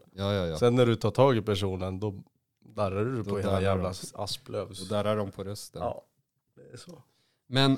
Sen 0.58 0.74
när 0.76 0.86
du 0.86 0.96
tar 0.96 1.10
tag 1.10 1.36
i 1.36 1.42
personen, 1.42 2.00
då 2.00 2.22
darrar 2.64 3.04
du 3.04 3.22
Då 3.22 3.30
på 3.30 3.38
hela 3.38 3.50
darrar 3.50 3.62
jävla 3.62 3.92
asplövs. 4.14 4.80
Och 4.82 4.88
där 4.88 5.04
är 5.04 5.16
de 5.16 5.30
på 5.30 5.44
rösten. 5.44 5.82
Ja, 5.82 6.02
det 6.56 6.72
är 6.72 6.76
så. 6.76 7.02
Men 7.48 7.76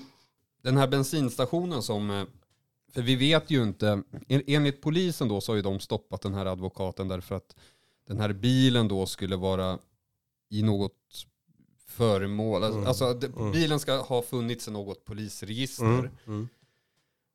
den 0.62 0.76
här 0.76 0.88
bensinstationen 0.88 1.82
som, 1.82 2.10
eh, 2.10 2.24
för 2.94 3.02
vi 3.02 3.16
vet 3.16 3.50
ju 3.50 3.62
inte, 3.62 4.02
en- 4.28 4.42
enligt 4.46 4.82
polisen 4.82 5.28
då 5.28 5.40
så 5.40 5.52
har 5.52 5.56
ju 5.56 5.62
de 5.62 5.80
stoppat 5.80 6.22
den 6.22 6.34
här 6.34 6.46
advokaten 6.46 7.08
därför 7.08 7.34
att 7.34 7.56
den 8.06 8.20
här 8.20 8.32
bilen 8.32 8.88
då 8.88 9.06
skulle 9.06 9.36
vara 9.36 9.78
i 10.50 10.62
något 10.62 10.92
föremål, 11.88 12.62
alltså, 12.64 12.76
Mm. 12.78 12.88
alltså 12.88 13.14
det, 13.14 13.26
Mm. 13.26 13.52
bilen 13.52 13.80
ska 13.80 13.96
ha 13.96 14.22
funnits 14.22 14.68
i 14.68 14.70
något 14.70 15.04
polisregister. 15.04 15.84
Mm. 15.84 16.10
Mm. 16.26 16.48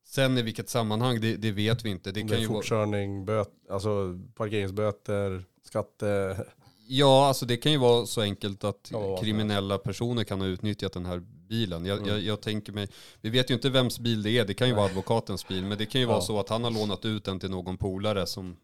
Sen 0.06 0.38
i 0.38 0.42
vilket 0.42 0.68
sammanhang, 0.68 1.20
det, 1.20 1.36
det 1.36 1.52
vet 1.52 1.84
vi 1.84 1.90
inte. 1.90 2.12
Det 2.12 2.22
Det, 2.22 2.28
kan 2.28 2.36
är 2.36 2.40
ju 2.40 2.46
vara, 2.46 2.56
fortkörning, 2.56 3.24
böt, 3.24 3.50
alltså 3.70 4.18
parkeringsböter, 4.34 5.44
skatte... 5.62 6.44
ja, 6.88 7.26
alltså 7.26 7.46
det 7.46 7.56
kan 7.56 7.72
ju 7.72 7.78
vara 7.78 8.06
så 8.06 8.20
enkelt 8.20 8.64
att 8.64 8.90
vara 8.92 9.16
som 9.16 9.24
kriminella 9.24 9.78
personer 9.78 10.24
kan 10.24 10.40
ha 10.40 10.46
utnyttjat 10.48 10.92
den 10.92 11.06
här 11.06 11.18
bilen. 11.48 11.86
Jag, 11.86 11.98
Mm. 11.98 12.08
jag, 12.10 12.20
jag 12.20 12.40
tänker 12.40 12.72
mig, 12.72 12.88
vi 13.20 13.30
vet 13.30 13.50
ju 13.50 13.54
inte 13.54 13.70
vems 13.70 13.98
bil 13.98 14.22
det 14.22 14.30
är, 14.30 14.44
det 14.44 14.54
kan 14.54 14.68
ju 14.68 14.74
vara 14.74 14.86
advokatens 14.86 15.48
bil, 15.48 15.64
men 15.64 15.78
det 15.78 15.86
kan 15.86 16.00
ju 16.00 16.06
vara 16.06 16.16
Ja. 16.16 16.20
så 16.22 16.40
att 16.40 16.48
han 16.48 16.64
har 16.64 16.70
lånat 16.70 17.04
ut 17.04 17.24
den 17.24 17.40
till 17.40 17.50
någon 17.50 17.76
polare 17.78 18.26
som 18.26 18.56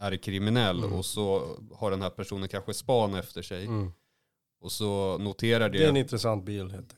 är 0.00 0.16
kriminell 0.16 0.78
Mm. 0.78 0.92
och 0.92 1.04
så 1.06 1.56
har 1.74 1.90
den 1.90 2.02
här 2.02 2.10
personen 2.10 2.48
kanske 2.48 2.74
span 2.74 3.14
efter 3.14 3.42
sig 3.42 3.64
Mm. 3.64 3.92
Och 4.60 4.72
så 4.72 5.18
noterar 5.18 5.68
Det 5.68 5.84
är 5.84 5.88
en 5.88 5.94
det. 5.94 6.00
intressant 6.00 6.44
bil 6.44 6.60
helt 6.70 6.72
enkelt. 6.74 6.94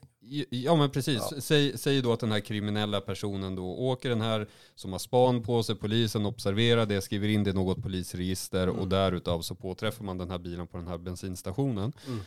Ja 0.51 0.77
men 0.77 0.91
precis, 0.91 1.23
Ja. 1.31 1.41
Säg, 1.41 1.79
säg 1.79 2.03
då 2.03 2.13
att 2.13 2.21
den 2.21 2.33
här 2.33 2.41
kriminella 2.41 3.01
personen 3.01 3.55
då 3.55 3.65
åker 3.79 4.09
den 4.09 4.21
här 4.21 4.47
som 4.75 4.93
har 4.93 4.99
span 4.99 5.43
på 5.43 5.63
sig, 5.63 5.75
polisen 5.77 6.27
observerar 6.27 6.87
det, 6.87 7.01
skriver 7.01 7.29
in 7.29 7.45
det 7.45 7.51
i 7.51 7.53
något 7.53 7.83
polisregister 7.83 8.69
och 8.69 8.77
Mm. 8.77 8.89
därutav 8.89 9.41
så 9.41 9.55
påträffar 9.55 10.05
man 10.05 10.19
den 10.19 10.31
här 10.31 10.39
bilen 10.39 10.67
på 10.67 10.77
den 10.77 10.87
här 10.87 10.99
bensinstationen. 10.99 11.93
Mm. 12.07 12.21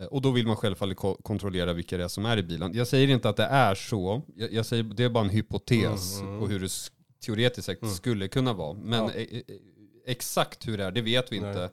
Eh, 0.00 0.06
Och 0.06 0.22
då 0.22 0.30
vill 0.30 0.46
man 0.46 0.56
självfallet 0.56 0.96
ko- 0.96 1.18
kontrollera 1.22 1.72
vilka 1.72 1.96
det 1.96 2.04
är 2.04 2.08
som 2.08 2.26
är 2.26 2.36
i 2.36 2.42
bilen. 2.42 2.74
Jag 2.74 2.86
säger 2.86 3.08
inte 3.08 3.28
att 3.28 3.36
det 3.36 3.44
är 3.44 3.74
så, 3.74 4.22
jag, 4.36 4.52
jag 4.52 4.66
säger 4.66 4.82
det 4.82 5.04
är 5.04 5.08
bara 5.08 5.24
en 5.24 5.30
hypotes 5.30 6.20
Mm, 6.20 6.28
mm. 6.28 6.40
på 6.40 6.46
hur 6.46 6.60
det 6.60 6.70
teoretiskt 7.26 7.66
sett 7.66 7.82
Mm. 7.82 7.94
skulle 7.94 8.28
kunna 8.28 8.52
vara. 8.52 8.72
Men 8.74 9.04
Ja. 9.04 9.12
e- 9.12 9.42
e- 9.48 9.58
exakt 10.06 10.68
hur 10.68 10.78
det 10.78 10.84
är, 10.84 10.90
det 10.90 11.02
vet 11.02 11.32
vi 11.32 11.40
Nej. 11.40 11.48
inte. 11.50 11.70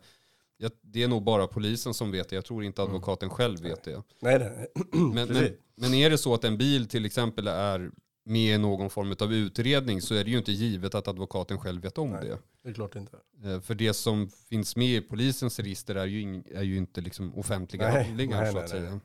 Jag, 0.58 0.72
det 0.82 1.04
är 1.04 1.08
nog 1.08 1.24
bara 1.24 1.48
polisen 1.48 1.94
som 1.94 2.12
vet 2.12 2.30
det. 2.30 2.36
Jag 2.36 2.46
tror 2.46 2.64
inte 2.64 2.82
advokaten 2.82 3.30
själv 3.30 3.60
vet 3.60 3.84
det. 3.84 4.04
Nej, 4.22 4.40
nej. 4.40 4.68
Men, 5.14 5.28
men, 5.28 5.50
men 5.76 5.94
är 5.94 6.10
det 6.10 6.18
så 6.18 6.34
att 6.34 6.44
en 6.44 6.58
bil 6.58 6.88
till 6.88 7.06
exempel 7.06 7.48
är 7.48 7.92
med 8.26 8.56
i 8.56 8.58
någon 8.58 8.90
form 8.90 9.16
av 9.20 9.34
utredning 9.34 10.02
så 10.02 10.16
är 10.16 10.24
det 10.24 10.32
ju 10.32 10.38
inte 10.38 10.52
givet 10.52 10.96
att 10.96 11.08
advokaten 11.08 11.58
själv 11.60 11.82
vet 11.82 11.98
om 11.98 12.10
Nej. 12.10 12.26
det. 12.26 12.38
Det 12.64 12.70
är 12.70 12.74
klart 12.74 12.96
inte. 12.96 13.18
Eh, 13.44 13.62
För 13.62 13.76
det 13.76 13.94
som 13.94 14.30
finns 14.50 14.76
med 14.76 14.98
i 14.98 15.02
polisens 15.02 15.60
register 15.60 15.96
är 15.96 16.06
ju, 16.06 16.22
ing, 16.22 16.44
är 16.52 16.64
ju 16.64 16.78
inte 16.78 17.02
liksom 17.02 17.36
offentliga 17.36 17.92
Nej, 17.92 18.04
handlingar 18.04 18.42
nej, 18.42 18.52
så 18.52 18.58
att 18.58 18.70
säga. 18.70 19.00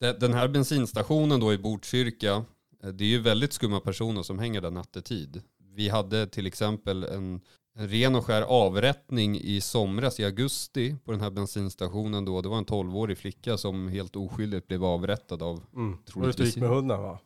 Den 0.00 0.32
här 0.32 0.48
bensinstationen 0.48 1.40
då 1.40 1.52
i 1.52 1.58
Botkyrka, 1.58 2.44
eh, 2.82 2.88
det 2.88 3.04
är 3.04 3.08
ju 3.08 3.20
väldigt 3.20 3.52
skumma 3.52 3.80
personer 3.80 4.22
som 4.22 4.38
hänger 4.38 4.60
där 4.60 4.70
nattetid. 4.70 5.42
Vi 5.74 5.88
hade 5.88 6.26
till 6.26 6.46
exempel 6.46 7.04
en, 7.04 7.40
en 7.76 7.88
ren 7.88 8.14
och 8.14 8.24
skär 8.26 8.42
avrättning 8.42 9.36
i 9.40 9.60
somras 9.60 10.20
i 10.20 10.24
augusti 10.24 10.96
på 11.04 11.12
den 11.12 11.20
här 11.20 11.30
bensinstationen 11.30 12.24
då. 12.24 12.40
Det 12.40 12.48
var 12.48 12.58
en 12.58 12.66
12-årig 12.66 13.18
flicka 13.18 13.56
som 13.58 13.88
helt 13.88 14.16
oskyldigt 14.16 14.66
blev 14.68 14.84
avrättad 14.84 15.42
av 15.42 15.60
Mm. 15.74 15.98
Troligtvis 16.06 16.40
och 16.40 16.46
gick 16.46 16.56
med 16.56 16.68
hunden 16.68 17.02
va? 17.02 17.18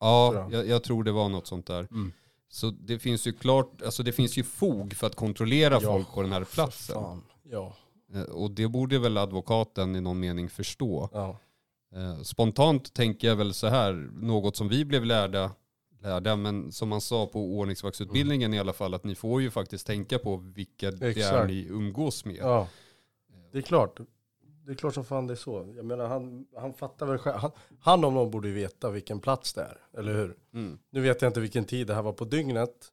Ja, 0.00 0.48
jag, 0.50 0.66
jag 0.68 0.82
tror 0.82 1.04
det 1.04 1.12
var 1.12 1.28
något 1.28 1.46
sånt 1.46 1.66
där. 1.66 1.80
Mm. 1.90 2.12
Så 2.48 2.70
det 2.70 2.98
finns 2.98 3.26
ju 3.26 3.32
klart, 3.32 3.82
alltså 3.82 4.02
det 4.02 4.12
finns 4.12 4.36
ju 4.38 4.42
fog 4.42 4.94
för 4.94 5.06
att 5.06 5.14
kontrollera 5.16 5.74
Ja, 5.74 5.80
folk 5.80 6.12
på 6.14 6.22
den 6.22 6.32
här 6.32 6.44
platsen. 6.44 6.94
Fan. 6.94 7.22
Ja. 7.50 7.76
Eh, 8.14 8.22
Och 8.22 8.50
det 8.50 8.68
borde 8.68 8.98
väl 8.98 9.18
advokaten 9.18 9.96
i 9.96 10.00
någon 10.00 10.20
mening 10.20 10.48
förstå. 10.48 11.08
ja. 11.12 11.38
Eh, 11.94 12.22
Spontant 12.22 12.94
tänker 12.94 13.28
jag 13.28 13.36
väl 13.36 13.54
så 13.54 13.66
här, 13.66 13.92
något 14.12 14.56
som 14.56 14.68
vi 14.68 14.84
blev 14.84 15.04
lärda, 15.04 15.50
lärda 16.00 16.36
men 16.36 16.72
som 16.72 16.88
man 16.88 17.00
sa 17.00 17.26
på 17.26 17.40
ordningsvaktsutbildningen 17.58 18.54
i 18.54 18.58
alla 18.58 18.72
fall, 18.72 18.94
att 18.94 19.04
ni 19.04 19.14
får 19.14 19.42
ju 19.42 19.50
faktiskt 19.50 19.86
tänka 19.86 20.18
på 20.18 20.36
vilka 20.36 20.90
det 20.90 21.06
är 21.06 21.10
Exakt. 21.10 21.48
ni 21.48 21.66
umgås 21.70 22.24
med. 22.24 22.36
ja. 22.36 22.68
Det 23.52 23.58
är 23.58 23.62
klart. 23.62 24.00
Det 24.66 24.72
är 24.72 24.76
klart 24.76 24.94
som 24.94 25.04
fan 25.04 25.26
det 25.26 25.34
är 25.34 25.36
så. 25.36 25.72
Jag 25.76 25.84
menar 25.84 26.06
han, 26.06 26.46
han 26.56 26.74
fattar 26.74 27.06
väl 27.06 27.18
själv. 27.18 27.36
Han, 27.36 27.50
han 27.80 28.04
om 28.04 28.14
någon 28.14 28.30
borde 28.30 28.48
veta 28.50 28.90
vilken 28.90 29.20
plats 29.20 29.52
det 29.52 29.62
är. 29.62 29.98
Eller 29.98 30.14
hur? 30.14 30.36
Mm. 30.54 30.78
Nu 30.90 31.00
vet 31.00 31.22
jag 31.22 31.28
inte 31.28 31.40
vilken 31.40 31.64
tid 31.64 31.86
det 31.86 31.94
här 31.94 32.02
var 32.02 32.12
på 32.12 32.24
dygnet. 32.24 32.92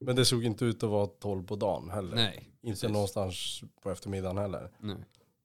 Men 0.00 0.16
det 0.16 0.24
såg 0.24 0.44
inte 0.44 0.64
ut 0.64 0.82
att 0.82 0.90
vara 0.90 1.06
12 1.06 1.46
på 1.46 1.56
dagen 1.56 1.90
heller. 1.90 2.16
Nej, 2.16 2.48
inte 2.62 2.80
precis. 2.80 2.90
någonstans 2.90 3.62
på 3.82 3.90
eftermiddagen 3.90 4.38
heller. 4.38 4.70
nej. 4.80 4.96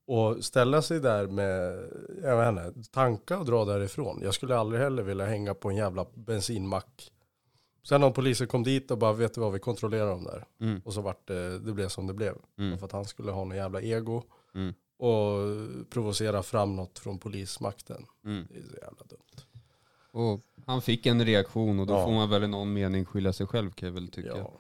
Och 0.08 0.46
ställa 0.46 0.82
sig 0.82 1.00
där 1.00 1.28
med, 1.28 1.90
jag 2.24 2.54
vet 2.54 2.76
inte, 2.76 2.92
tanka 2.92 3.40
och 3.40 3.46
dra 3.46 3.66
därifrån. 3.66 4.20
Jag 4.24 4.34
skulle 4.34 4.58
aldrig 4.58 4.82
heller 4.82 5.04
vilja 5.04 5.26
hänga 5.26 5.54
på 5.54 5.70
en 5.70 5.76
jävla 5.76 6.06
bensinmack. 6.14 7.12
Sen 7.84 8.04
om 8.04 8.14
polisen 8.14 8.48
kom 8.48 8.64
dit 8.64 8.92
och 8.92 8.98
bara, 8.98 9.14
vet 9.14 9.34
du 9.34 9.42
vad, 9.42 9.54
vi 9.54 9.60
kontrollerar 9.60 10.10
dem 10.10 10.24
där. 10.24 10.46
Mm. 10.62 10.82
Och 10.86 10.94
så 10.94 11.02
vart 11.02 11.28
det, 11.28 11.60
det 11.60 11.74
blev 11.74 11.88
som 11.88 12.08
det 12.08 12.14
blev. 12.14 12.36
Mm. 12.58 12.78
För 12.78 12.86
att 12.86 12.92
han 12.92 13.06
skulle 13.06 13.32
ha 13.32 13.44
någon 13.46 13.58
jävla 13.58 13.82
ego. 13.82 14.24
Mm. 14.56 14.74
Och 14.98 15.90
provocera 15.90 16.44
fram 16.44 16.76
något 16.76 17.00
från 17.00 17.20
polismakten. 17.20 18.06
Mm. 18.26 18.48
Det 18.50 18.60
är 18.60 18.64
så 18.64 18.76
jävla 18.82 19.04
dumt. 19.10 19.62
Och 20.12 20.42
han 20.66 20.82
fick 20.82 21.06
en 21.06 21.26
reaktion 21.26 21.80
och 21.80 21.88
då 21.88 21.94
Ja. 21.94 22.06
får 22.06 22.12
man 22.12 22.30
väl 22.30 22.44
i 22.44 22.48
någon 22.48 22.74
mening 22.74 23.06
skylla 23.06 23.34
sig 23.34 23.48
själv 23.48 23.72
kan 23.72 23.88
jag 23.88 23.94
väl 23.94 24.08
tycka. 24.08 24.38
Ja. 24.38 24.54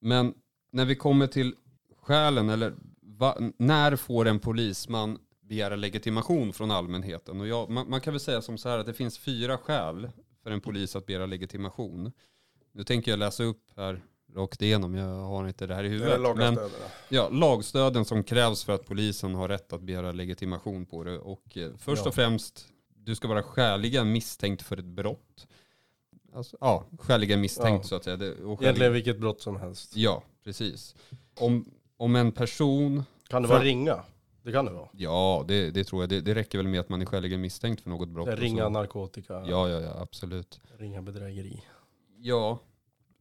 Men 0.00 0.34
när 0.70 0.84
vi 0.84 0.96
kommer 0.96 1.26
till 1.26 1.54
skälen, 2.02 2.48
eller 2.48 2.74
va, 3.18 3.38
när 3.56 3.96
får 3.96 4.26
en 4.28 4.38
polisman 4.40 5.18
begära 5.40 5.76
legitimation 5.76 6.52
från 6.52 6.70
allmänheten? 6.70 7.40
Och 7.40 7.46
jag, 7.48 7.70
man, 7.70 7.90
man 7.90 8.00
kan 8.00 8.12
väl 8.12 8.20
säga 8.20 8.42
som 8.42 8.58
så 8.58 8.68
här 8.68 8.78
att 8.78 8.86
det 8.86 8.94
finns 8.94 9.18
fyra 9.18 9.58
skäl 9.58 10.10
för 10.42 10.50
en 10.50 10.60
polis 10.60 10.96
att 10.96 11.06
begära 11.06 11.26
legitimation. 11.26 12.12
Nu 12.72 12.84
tänker 12.84 13.10
jag 13.12 13.18
läsa 13.18 13.44
upp 13.44 13.62
här 13.76 14.02
rakt 14.34 14.62
igenom, 14.62 14.94
jag 14.94 15.06
har 15.20 15.48
inte 15.48 15.66
det 15.66 15.74
här 15.74 15.84
i 15.84 15.88
huvudet. 15.88 16.36
Men 16.36 16.58
ja, 17.08 17.28
lagstöden 17.28 18.04
som 18.04 18.24
krävs 18.24 18.64
för 18.64 18.72
att 18.72 18.86
polisen 18.86 19.34
har 19.34 19.48
rätt 19.48 19.72
att 19.72 19.82
begära 19.82 20.12
legitimation 20.12 20.86
på 20.86 21.04
det. 21.04 21.18
Och 21.18 21.56
eh, 21.58 21.70
först 21.78 22.02
Ja. 22.04 22.08
och 22.08 22.14
främst, 22.14 22.68
du 22.96 23.14
ska 23.14 23.28
vara 23.28 23.42
skäligen 23.42 24.12
misstänkt 24.12 24.62
för 24.62 24.76
ett 24.76 24.84
brott. 24.84 25.46
Alltså, 26.34 26.56
ja, 26.60 26.84
skäligen 26.98 27.40
misstänkt 27.40 27.84
Ja. 27.84 27.88
så 27.88 27.94
att 27.94 28.04
säga. 28.04 28.16
Det, 28.16 28.30
och 28.30 28.36
skäligen- 28.36 28.62
Egentligen 28.62 28.92
vilket 28.92 29.20
brott 29.20 29.40
som 29.40 29.56
helst. 29.56 29.96
Ja, 29.96 30.22
precis. 30.44 30.94
Om, 31.40 31.64
om 31.96 32.16
en 32.16 32.32
person, 32.32 33.04
Kan 33.28 33.42
det 33.42 33.48
För- 33.48 33.54
vara 33.54 33.64
ringa? 33.64 34.02
Det 34.42 34.52
kan 34.52 34.64
det 34.64 34.72
vara. 34.72 34.88
ja 34.92 35.44
det, 35.48 35.70
det 35.70 35.84
tror 35.84 36.02
jag, 36.02 36.08
det, 36.10 36.20
det 36.20 36.34
räcker 36.34 36.58
väl 36.58 36.68
med 36.68 36.80
att 36.80 36.88
man 36.88 37.02
är 37.02 37.06
skäligen 37.06 37.40
misstänkt 37.40 37.80
för 37.82 37.90
något 37.90 38.08
brott. 38.08 38.28
Ringa 38.38 38.68
narkotika, 38.68 39.32
Ja, 39.46 39.68
ja, 39.68 39.80
ja, 39.80 40.00
absolut. 40.00 40.60
ringa 40.78 41.02
bedrägeri. 41.02 41.62
Ja, 42.18 42.58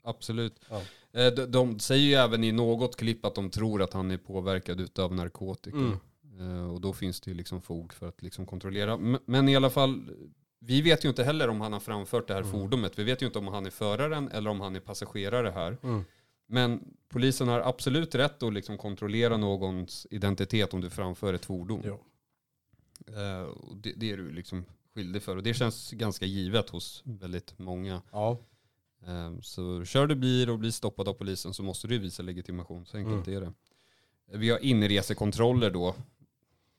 absolut. 0.04 0.60
Ja. 0.70 0.82
Eh, 1.22 1.34
De, 1.34 1.46
de 1.46 1.80
säger 1.80 2.04
ju 2.08 2.14
även 2.14 2.44
i 2.44 2.52
något 2.52 2.96
klipp 2.96 3.26
att 3.26 3.36
de 3.36 3.50
tror 3.50 3.82
att 3.82 3.94
han 3.94 4.12
är 4.12 4.18
påverkad 4.18 4.82
utav 4.82 5.14
narkotika. 5.14 5.78
Mm. 5.78 6.00
Eh, 6.40 6.72
Och 6.74 6.82
då 6.82 6.94
finns 6.94 7.22
det 7.22 7.32
ju 7.32 7.38
liksom 7.38 7.62
fog 7.62 7.94
för 7.94 8.08
att 8.08 8.22
liksom 8.22 8.46
kontrollera. 8.46 8.98
Men 9.26 9.50
i 9.50 9.56
alla 9.56 9.70
fall, 9.70 10.10
vi 10.60 10.82
vet 10.82 11.06
ju 11.06 11.10
inte 11.10 11.24
heller 11.24 11.48
om 11.50 11.62
han 11.62 11.74
har 11.74 11.80
framfört 11.80 12.28
det 12.28 12.34
här 12.34 12.42
Mm. 12.42 12.52
fordonet. 12.52 13.00
Vi 13.00 13.04
vet 13.04 13.22
ju 13.22 13.26
inte 13.26 13.40
om 13.40 13.48
han 13.48 13.66
är 13.66 13.70
föraren 13.70 14.30
eller 14.32 14.50
om 14.50 14.62
han 14.62 14.76
är 14.76 14.80
passagerare 14.80 15.50
här. 15.50 15.78
Mm. 15.84 16.06
Men 16.54 16.94
polisen 17.10 17.48
har 17.48 17.60
absolut 17.60 18.16
rätt 18.16 18.44
att 18.44 18.54
liksom 18.54 18.78
kontrollera 18.78 19.38
någons 19.38 20.08
identitet 20.12 20.74
om 20.74 20.82
du 20.82 20.90
framför 20.90 21.34
ett 21.34 21.46
fordon. 21.46 21.82
Jo. 21.86 22.00
Eh, 23.16 23.42
och 23.44 23.78
det, 23.78 23.94
det 23.96 24.12
är 24.12 24.18
du 24.18 24.32
liksom 24.32 24.66
skyldig 24.96 25.24
för. 25.24 25.38
Och 25.38 25.44
det 25.44 25.54
känns 25.54 25.92
ganska 25.92 26.26
givet 26.26 26.70
hos 26.70 27.02
väldigt 27.06 27.60
många. 27.60 28.02
Ja. 28.12 28.38
Eh, 29.08 29.40
så 29.42 29.86
kör 29.86 30.08
du 30.08 30.16
bil 30.16 30.50
och 30.50 30.60
blir 30.60 30.72
stoppad 30.72 31.08
av 31.08 31.14
polisen 31.14 31.54
så 31.54 31.64
måste 31.64 31.88
du 31.88 31.98
visa 31.98 32.24
legitimation. 32.24 32.86
Så 32.86 32.98
enkelt 32.98 33.28
Mm. 33.28 33.38
är 33.38 33.42
det. 33.46 33.54
Eh, 34.34 34.40
Vi 34.40 34.50
har 34.50 34.60
inresekontroller 34.60 35.70
då. 35.72 35.96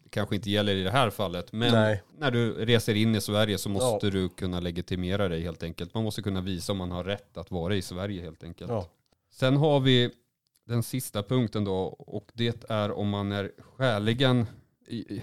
Det 0.03 0.09
kanske 0.11 0.35
inte 0.37 0.51
gäller 0.51 0.77
i 0.77 0.83
det 0.83 0.91
här 0.91 1.11
fallet. 1.11 1.53
Men 1.53 1.73
Nej. 1.73 2.03
när 2.19 2.31
du 2.31 2.65
reser 2.65 2.95
in 2.95 3.15
i 3.15 3.21
Sverige 3.21 3.59
så 3.59 3.69
måste 3.69 4.11
du 4.11 4.29
kunna 4.29 4.61
legitimera 4.61 5.29
dig 5.29 5.41
helt 5.43 5.63
enkelt. 5.63 5.95
Man 5.95 6.05
måste 6.05 6.23
kunna 6.23 6.41
visa 6.41 6.73
om 6.73 6.79
man 6.79 6.91
har 6.91 7.05
rätt 7.05 7.37
att 7.37 7.51
vara 7.51 7.77
i 7.77 7.83
Sverige 7.83 8.23
helt 8.23 8.45
enkelt. 8.45 8.71
Ja. 8.71 8.89
Sen 9.35 9.57
har 9.57 9.81
vi 9.81 10.11
den 10.67 10.83
sista 10.83 11.23
punkten 11.23 11.65
då 11.65 11.77
och 11.87 12.31
det 12.35 12.71
är 12.71 12.93
om 12.93 13.09
man 13.09 13.33
är 13.33 13.53
skäligen, 13.59 14.47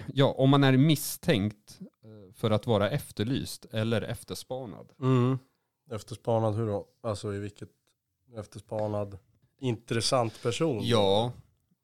ja 0.06 0.32
om 0.32 0.50
man 0.50 0.64
är 0.64 0.76
misstänkt 0.76 1.78
eh, 1.80 2.34
för 2.34 2.50
att 2.50 2.66
vara 2.66 2.90
efterlyst 2.90 3.66
eller 3.70 4.02
efterspanad. 4.02 4.92
Mm. 5.00 5.38
Efterspanad 5.90 6.54
hur 6.54 6.66
då? 6.66 6.86
Alltså 7.02 7.34
i 7.34 7.38
vilket 7.38 7.68
efterspanad? 8.36 9.18
Intressant 9.60 10.42
person? 10.42 10.80
Ja, 10.84 11.32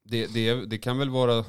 det, 0.03 0.33
det, 0.33 0.65
det 0.65 0.77
kan 0.77 0.97
väl 0.97 1.09
vara, 1.09 1.45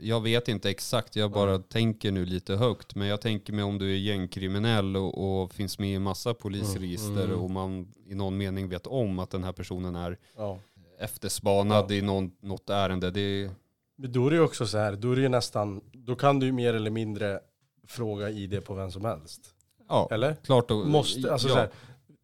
jag 0.00 0.20
vet 0.20 0.48
inte 0.48 0.70
exakt, 0.70 1.16
jag 1.16 1.30
bara 1.30 1.58
tänker 1.58 2.12
nu 2.12 2.24
lite 2.24 2.54
högt, 2.56 2.94
men 2.94 3.08
jag 3.08 3.20
tänker 3.20 3.52
mig 3.52 3.64
om 3.64 3.78
du 3.78 3.92
är 3.92 3.96
gängkriminell 3.98 4.96
och, 4.96 5.42
och 5.42 5.52
finns 5.52 5.78
med 5.78 5.90
i 5.94 5.98
massa 5.98 6.34
polisregister 6.34 7.24
Mm. 7.24 7.40
och 7.40 7.50
man 7.50 7.92
i 8.06 8.14
någon 8.14 8.36
mening 8.36 8.68
vet 8.68 8.86
om 8.86 9.18
att 9.18 9.30
den 9.30 9.44
här 9.44 9.52
personen 9.52 9.96
är 9.96 10.18
Ja. 10.36 10.58
efterspanad 10.98 11.84
Ja. 11.90 11.94
i 11.94 12.02
någon, 12.02 12.30
något 12.40 12.70
ärende. 12.70 13.10
Det, 13.10 13.50
Men 13.96 14.12
då 14.12 14.26
är 14.26 14.30
det 14.30 14.36
ju 14.36 14.42
också 14.42 14.66
så 14.66 14.78
här, 14.78 14.92
då 14.92 15.12
är 15.12 15.16
det 15.16 15.22
ju 15.22 15.28
nästan, 15.28 15.80
då 15.92 16.16
kan 16.16 16.38
du 16.40 16.46
ju 16.46 16.52
mer 16.52 16.74
eller 16.74 16.90
mindre 16.90 17.40
fråga 17.86 18.30
ID 18.30 18.64
på 18.64 18.74
vem 18.74 18.90
som 18.90 19.04
helst. 19.04 19.54
ja, 19.88 20.08
Eller? 20.10 20.34
klart 20.34 20.70
och, 20.70 20.86
Måste, 20.86 21.32
alltså 21.32 21.48
ja. 21.48 21.54
så 21.54 21.60
här, 21.60 21.70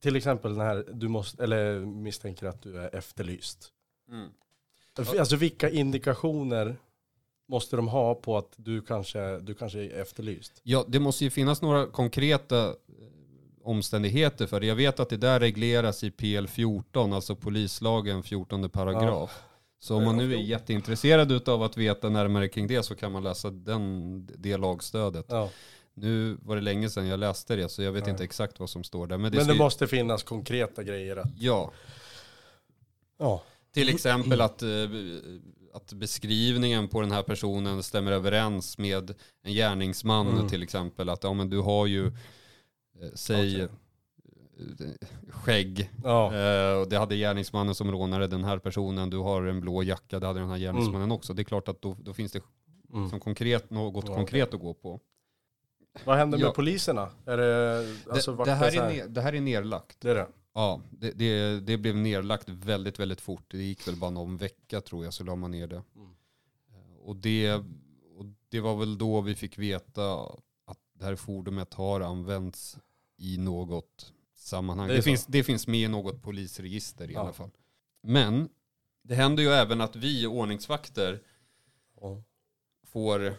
till 0.02 0.16
exempel 0.16 0.50
den 0.54 0.60
här, 0.66 0.84
du 0.92 1.08
måste, 1.08 1.42
eller 1.42 1.78
misstänker 1.80 2.46
att 2.46 2.62
du 2.62 2.78
är 2.78 2.94
efterlyst. 2.94 3.68
Mm. 4.08 4.28
Alltså 5.18 5.36
vilka 5.36 5.70
indikationer 5.70 6.76
måste 7.48 7.76
de 7.76 7.88
ha 7.88 8.14
på 8.14 8.36
att 8.38 8.52
du 8.56 8.82
kanske, 8.82 9.38
du 9.38 9.54
kanske 9.54 9.78
är 9.84 10.00
efterlyst? 10.00 10.60
Ja, 10.62 10.84
det 10.88 10.98
måste 11.00 11.24
ju 11.24 11.30
finnas 11.30 11.62
några 11.62 11.86
konkreta 11.86 12.64
eh, 12.68 12.74
omständigheter 13.62 14.46
för 14.46 14.60
det. 14.60 14.66
Jag 14.66 14.74
vet 14.76 15.00
att 15.00 15.08
det 15.08 15.16
där 15.16 15.40
regleras 15.40 16.04
i 16.04 16.10
PL 16.10 16.46
14, 16.46 17.12
alltså 17.12 17.36
polislagen 17.36 18.22
14 18.22 18.70
paragraf. 18.70 19.42
Så 19.78 19.96
om 19.96 20.04
man 20.04 20.16
nu 20.16 20.34
är 20.34 20.38
jätteintresserad 20.38 21.48
av 21.48 21.62
att 21.62 21.76
veta 21.76 22.08
närmare 22.08 22.48
kring 22.48 22.66
det 22.66 22.82
så 22.82 22.94
kan 22.94 23.12
man 23.12 23.22
läsa 23.22 23.50
den, 23.50 24.26
det 24.38 24.56
lagstödet. 24.56 25.26
Ja. 25.28 25.50
Nu 25.94 26.36
var 26.42 26.56
det 26.56 26.62
länge 26.62 26.90
sedan 26.90 27.06
jag 27.06 27.20
läste 27.20 27.56
det 27.56 27.68
så 27.68 27.82
jag 27.82 27.92
vet 27.92 28.06
Ja. 28.06 28.10
inte 28.10 28.24
exakt 28.24 28.60
vad 28.60 28.70
som 28.70 28.84
står 28.84 29.06
där. 29.06 29.18
Men 29.18 29.32
det, 29.32 29.38
Men 29.38 29.46
det 29.46 29.54
måste 29.54 29.86
finnas 29.86 30.22
konkreta 30.22 30.82
grejer. 30.82 31.16
Att, 31.16 31.30
Ja, 31.38 31.72
ja. 33.18 33.42
till 33.74 33.88
exempel 33.88 34.40
att, 34.40 34.62
eh, 34.62 34.68
att 35.72 35.92
beskrivningen 35.92 36.88
på 36.88 37.00
den 37.00 37.10
här 37.12 37.22
personen 37.22 37.82
stämmer 37.82 38.12
överens 38.12 38.78
med 38.78 39.14
en 39.42 39.52
gärningsman 39.52 40.28
Mm. 40.28 40.48
till 40.48 40.62
exempel. 40.62 41.08
Att 41.08 41.24
ja, 41.24 41.32
men 41.32 41.50
du 41.50 41.58
har 41.60 41.86
ju, 41.86 42.06
eh, 42.06 42.12
säg, 43.14 43.60
eh, 43.60 43.68
skägg. 45.28 45.90
Ja. 46.04 46.34
Eh, 46.34 46.80
och 46.80 46.88
det 46.88 46.98
hade 46.98 47.16
gärningsmannen 47.16 47.74
som 47.74 47.90
rånare 47.92 48.26
den 48.26 48.44
här 48.44 48.58
personen. 48.58 49.10
Du 49.10 49.18
har 49.18 49.42
en 49.42 49.60
blå 49.60 49.82
jacka, 49.82 50.20
det 50.20 50.26
hade 50.26 50.40
den 50.40 50.48
här 50.50 50.58
gärningsmannen 50.58 51.12
också. 51.12 51.34
Det 51.34 51.42
är 51.42 51.44
klart 51.44 51.68
att 51.68 51.82
då, 51.82 51.96
då 52.02 52.12
finns 52.14 52.32
det 52.32 52.42
Mm. 52.94 53.10
som 53.10 53.20
konkret, 53.20 53.70
något 53.70 54.08
Ja, 54.08 54.14
konkret 54.14 54.54
att 54.54 54.60
gå 54.60 54.74
på. 54.74 55.00
Vad 56.04 56.16
händer 56.16 56.38
med 56.38 56.46
Ja. 56.46 56.52
poliserna? 56.52 57.10
Är 57.26 57.36
det, 57.36 57.78
alltså, 58.10 58.30
det, 58.30 58.36
vart 58.36 58.46
det, 58.46 58.52
här 58.52 58.76
är 58.80 58.88
ner, 58.92 59.08
det 59.08 59.20
här 59.20 59.32
är 59.32 59.40
nerlagt. 59.40 60.00
Det 60.00 60.10
är 60.10 60.14
det? 60.14 60.28
Ja, 60.54 60.80
det, 60.90 61.10
det, 61.10 61.60
det 61.60 61.76
blev 61.78 61.96
nerlagt 61.96 62.48
väldigt, 62.48 62.98
väldigt 62.98 63.20
fort. 63.20 63.44
Det 63.48 63.62
gick 63.62 63.88
väl 63.88 63.96
bara 63.96 64.10
någon 64.10 64.36
vecka 64.36 64.80
tror 64.80 65.04
jag 65.04 65.14
så 65.14 65.24
la 65.24 65.36
man 65.36 65.50
ner 65.50 65.66
det. 65.66 65.82
Mm. 65.96 66.10
och, 67.02 67.16
det, 67.16 67.52
och 68.16 68.24
det 68.48 68.60
var 68.60 68.76
väl 68.76 68.98
då 68.98 69.20
vi 69.20 69.34
fick 69.34 69.58
veta 69.58 70.14
att 70.64 70.78
det 70.92 71.04
här 71.04 71.16
fordonet 71.16 71.74
har 71.74 72.00
använts 72.00 72.78
i 73.16 73.38
något 73.38 74.12
sammanhang. 74.34 74.88
Det 74.88 74.94
är 74.94 74.96
Det, 74.96 75.02
så. 75.02 75.06
finns, 75.06 75.26
det 75.26 75.44
finns 75.44 75.66
med 75.66 75.80
i 75.80 75.88
något 75.88 76.22
polisregister 76.22 77.10
i 77.10 77.12
Ja. 77.14 77.20
alla 77.20 77.32
fall. 77.32 77.50
Men 78.02 78.48
det 79.02 79.14
händer 79.14 79.42
ju 79.42 79.48
även 79.48 79.80
att 79.80 79.96
vi 79.96 80.26
ordningsvakter 80.26 81.22
Ja. 82.00 82.22
får 82.86 83.34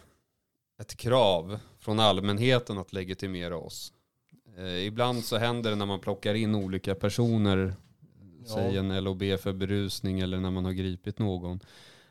ett 0.80 0.96
krav 0.96 1.58
från 1.78 2.00
allmänheten 2.00 2.78
att 2.78 2.92
legitimera 2.92 3.56
oss. 3.56 3.92
Eh, 4.58 4.86
ibland 4.86 5.24
så 5.24 5.36
händer 5.38 5.70
det 5.70 5.76
när 5.76 5.86
man 5.86 6.00
plockar 6.00 6.34
in 6.34 6.54
olika 6.54 6.94
personer, 6.94 7.74
Ja. 8.46 8.54
säg 8.54 8.76
en 8.76 9.04
LOB 9.04 9.22
för 9.40 9.52
berusning 9.52 10.20
eller 10.20 10.40
när 10.40 10.50
man 10.50 10.64
har 10.64 10.72
gripit 10.72 11.18
någon, 11.18 11.60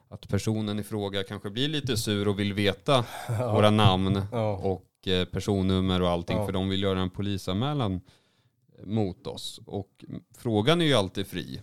att 0.10 0.28
personen 0.28 0.80
i 0.80 0.84
fråga 0.84 1.24
kanske 1.24 1.50
blir 1.50 1.68
lite 1.70 1.98
sur 1.98 2.28
och 2.28 2.40
vill 2.40 2.54
veta 2.54 3.06
våra 3.30 3.70
namn 3.70 4.22
Ja. 4.32 4.58
och 4.58 5.08
eh, 5.08 5.26
personnummer 5.26 6.02
och 6.02 6.10
allting 6.10 6.38
Ja. 6.38 6.46
för 6.46 6.54
de 6.54 6.70
vill 6.70 6.84
göra 6.84 7.00
en 7.02 7.10
polisanmälan 7.10 8.02
mot 8.84 9.28
oss. 9.28 9.60
Och 9.66 10.06
frågan 10.38 10.82
är 10.82 10.86
ju 10.86 10.94
alltid 10.94 11.28
fri. 11.28 11.62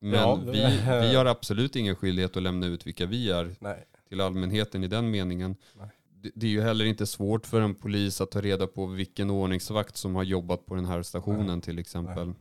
Men 0.00 0.20
Ja, 0.20 0.34
vi, 0.34 0.60
vi 1.08 1.14
har 1.16 1.26
absolut 1.26 1.76
ingen 1.76 1.96
skyldighet 1.96 2.36
att 2.36 2.42
lämna 2.42 2.66
ut 2.66 2.86
vilka 2.86 3.06
vi 3.06 3.30
är 3.30 3.54
Nej. 3.60 3.84
till 4.08 4.20
allmänheten 4.20 4.84
i 4.84 4.88
den 4.88 5.10
meningen. 5.10 5.56
Nej. 5.78 5.88
Det, 6.34 6.46
är 6.46 6.50
ju 6.50 6.62
heller 6.62 6.84
inte 6.84 7.06
svårt 7.06 7.46
för 7.46 7.60
en 7.60 7.74
polis 7.74 8.20
att 8.20 8.30
ta 8.30 8.40
reda 8.40 8.66
på 8.66 8.86
vilken 8.86 9.30
ordningsvakt 9.30 9.96
som 9.96 10.14
har 10.14 10.22
jobbat 10.22 10.66
på 10.66 10.74
den 10.74 10.84
här 10.84 11.02
stationen 11.02 11.60
till 11.60 11.78
exempel. 11.78 12.32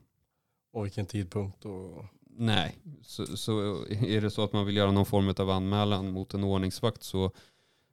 Och 0.74 0.86
vilken 0.86 1.06
tidpunkt 1.06 1.66
och... 1.66 2.06
Nej, 2.40 2.78
så, 3.02 3.26
så 3.38 3.60
är 3.90 4.22
det 4.22 4.32
så 4.32 4.44
att 4.44 4.54
man 4.54 4.66
vill 4.66 4.78
göra 4.78 4.92
någon 4.92 5.06
form 5.06 5.34
av 5.38 5.50
anmälan 5.50 6.12
mot 6.12 6.34
en 6.34 6.44
ordningsvakt 6.44 7.04
så 7.04 7.32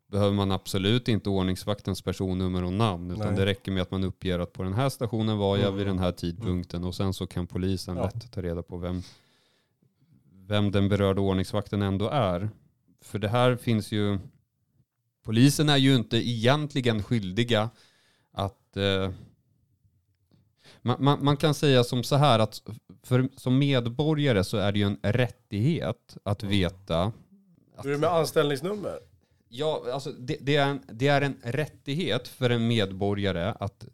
behöver 0.07 0.33
man 0.37 0.53
absolut 0.53 1.09
inte 1.09 1.31
ordningsvaktens 1.31 2.03
personnummer 2.03 2.65
och 2.65 2.73
namn 2.73 3.11
utan 3.11 3.27
Nej. 3.27 3.37
det 3.37 3.47
räcker 3.47 3.73
med 3.73 3.83
att 3.83 3.91
man 3.91 4.05
uppger 4.05 4.39
att 4.39 4.53
på 4.53 4.63
den 4.63 4.73
här 4.73 4.89
stationen 4.89 5.39
var 5.39 5.57
jag 5.57 5.67
Mm. 5.67 5.77
vid 5.79 5.87
den 5.87 5.99
här 5.99 6.13
tidpunkten 6.13 6.85
och 6.85 6.95
sen 6.95 7.15
så 7.15 7.27
kan 7.27 7.47
polisen 7.47 7.97
Ja. 7.97 8.03
lätt 8.05 8.33
ta 8.33 8.43
reda 8.43 8.63
på 8.63 8.77
vem, 8.77 9.03
vem 10.33 10.71
den 10.71 10.89
berörda 10.89 11.21
ordningsvakten 11.21 11.83
ändå 11.83 12.09
är. 12.09 12.51
För 13.01 13.19
det 13.19 13.29
här 13.29 13.57
finns 13.57 13.93
ju, 13.93 14.19
polisen 15.25 15.69
är 15.69 15.77
ju 15.77 15.95
inte 15.95 16.17
egentligen 16.17 17.03
skyldiga 17.03 17.71
att 18.33 18.77
eh, 18.77 19.11
man, 20.83 21.05
man, 21.05 21.25
man 21.25 21.37
kan 21.37 21.55
säga 21.55 21.85
som 21.85 22.03
så 22.05 22.17
här 22.17 22.39
att 22.39 22.63
för, 23.03 23.29
som 23.37 23.59
medborgare 23.59 24.45
så 24.45 24.57
är 24.57 24.73
det 24.73 24.79
ju 24.79 24.85
en 24.85 24.99
rättighet 25.03 26.17
att 26.23 26.43
veta. 26.43 27.13
Att, 27.77 27.85
Hur 27.85 27.91
är 27.91 27.95
det 27.95 28.01
med 28.01 28.11
anställningsnummer? 28.11 28.99
ja, 29.49 29.85
alltså 29.93 30.13
det, 30.13 30.37
det, 30.41 30.57
är 30.57 30.69
en, 30.69 30.83
det 30.93 31.09
är 31.09 31.21
en 31.23 31.37
rättighet 31.43 32.29
för 32.29 32.51
en 32.51 32.67
medborgare 32.69 33.55
att 33.61 33.87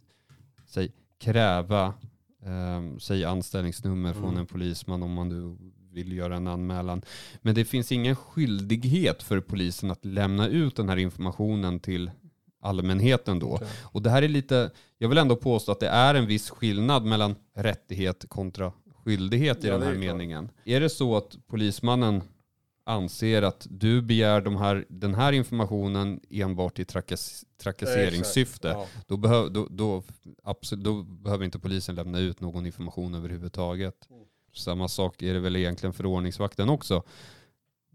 säg, 0.67 0.93
kräva 1.19 1.95
eh, 2.43 2.99
säg 2.99 3.25
anställningsnummer 3.25 4.13
från 4.13 4.25
Mm. 4.25 4.39
en 4.39 4.47
polisman 4.47 5.03
om 5.03 5.13
man 5.13 5.29
nu 5.29 5.57
vill 5.93 6.13
göra 6.13 6.37
en 6.37 6.47
anmälan. 6.47 7.03
Men 7.43 7.55
det 7.55 7.65
finns 7.65 7.93
ingen 7.93 8.17
skyldighet 8.17 9.23
för 9.23 9.41
polisen 9.41 9.91
att 9.91 10.05
lämna 10.05 10.49
ut 10.49 10.77
den 10.77 10.89
här 10.89 10.97
informationen 10.97 11.81
till 11.81 12.11
allmänheten 12.63 13.39
då. 13.39 13.47
Okej. 13.55 13.69
Och 13.83 14.03
det 14.03 14.11
här 14.11 14.23
är 14.23 14.29
lite, 14.29 14.71
jag 14.99 15.09
vill 15.09 15.19
ändå 15.19 15.37
påstå 15.37 15.73
att 15.73 15.81
det 15.81 15.89
är 15.89 16.15
en 16.15 16.27
viss 16.27 16.51
skillnad 16.51 17.05
mellan 17.05 17.35
rättighet 17.57 18.25
kontra 18.29 18.73
skyldighet 19.05 19.65
i 19.65 19.67
Ja, 19.69 19.73
den 19.73 19.83
här 19.83 19.89
är 19.91 19.95
klart. 19.95 20.05
meningen. 20.17 20.49
Är 20.65 20.81
det 20.81 20.91
så 20.91 21.17
att 21.17 21.37
polismannen 21.47 22.23
anser 22.85 23.43
att 23.43 23.67
du 23.71 24.03
begär 24.03 24.41
de 24.41 24.57
här, 24.57 24.85
den 24.89 25.15
här 25.15 25.33
informationen 25.33 26.21
enbart 26.31 26.79
i 26.79 26.85
trakass, 26.85 27.45
trakasseringssyfte, 27.63 28.69
Ja. 28.69 28.87
då, 29.07 29.17
behöv, 29.17 29.53
då, 29.53 29.67
då, 29.71 30.03
absolut, 30.45 30.85
då 30.85 31.03
behöver 31.03 31.45
inte 31.45 31.59
polisen 31.59 31.95
lämna 31.95 32.19
ut 32.19 32.41
någon 32.41 32.67
information 32.67 33.15
överhuvudtaget. 33.15 33.95
Mm. 34.51 34.57
Samma 34.65 34.89
sak 34.89 35.23
är 35.23 35.35
det 35.35 35.41
väl 35.41 35.57
egentligen 35.57 35.93
för 35.93 36.07
ordningsvakten 36.07 36.69
också. 36.69 37.03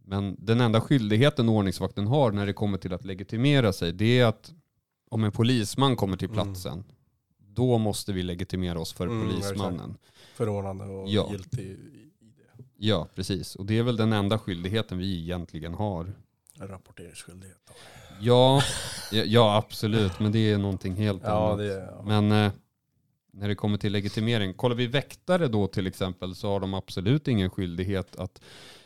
Men 0.07 0.35
den 0.39 0.61
enda 0.61 0.81
skyldigheten 0.81 1.49
ordningsvakten 1.49 2.07
har 2.07 2.31
när 2.31 2.45
det 2.45 2.53
kommer 2.53 2.77
till 2.77 2.93
att 2.93 3.05
legitimera 3.05 3.73
sig, 3.73 3.91
det 3.93 4.19
är 4.19 4.25
att 4.25 4.53
om 5.09 5.23
en 5.23 5.31
polisman 5.31 5.95
kommer 5.95 6.17
till 6.17 6.29
Mm. 6.29 6.35
platsen, 6.45 6.83
då 7.37 7.77
måste 7.77 8.13
vi 8.13 8.23
legitimera 8.23 8.79
oss 8.79 8.93
för 8.93 9.07
Mm, 9.07 9.27
polismannen. 9.27 9.97
Förordnande 10.35 10.83
och 10.85 11.09
Ja. 11.09 11.27
giltig 11.31 11.59
i 11.59 11.71
i 11.71 12.31
det. 12.57 12.63
Ja, 12.77 13.07
precis. 13.15 13.55
Och 13.55 13.65
det 13.65 13.77
är 13.77 13.83
väl 13.83 13.97
den 13.97 14.13
enda 14.13 14.39
skyldigheten 14.39 14.97
vi 14.97 15.19
egentligen 15.21 15.73
har. 15.73 16.13
En 16.59 16.67
rapporteringsskyldighet. 16.67 17.57
Ja, 18.19 18.61
ja, 19.11 19.55
absolut. 19.57 20.19
Men 20.19 20.31
det 20.31 20.51
är 20.51 20.57
någonting 20.57 20.95
helt 20.95 21.21
Ja, 21.23 21.47
annat. 21.49 21.59
är... 21.59 21.79
Ja. 21.79 22.03
Men 22.05 22.31
eh, 22.31 22.51
när 23.35 23.47
det 23.47 23.55
kommer 23.55 23.77
till 23.77 23.91
legitimering, 23.91 24.53
kollar 24.53 24.75
vi 24.75 24.87
väktare 24.87 25.47
då 25.47 25.67
till 25.67 25.87
exempel 25.87 26.35
så 26.35 26.49
har 26.49 26.59
de 26.59 26.73
absolut 26.73 27.27
ingen 27.27 27.49
skyldighet 27.49 28.15
att 28.15 28.41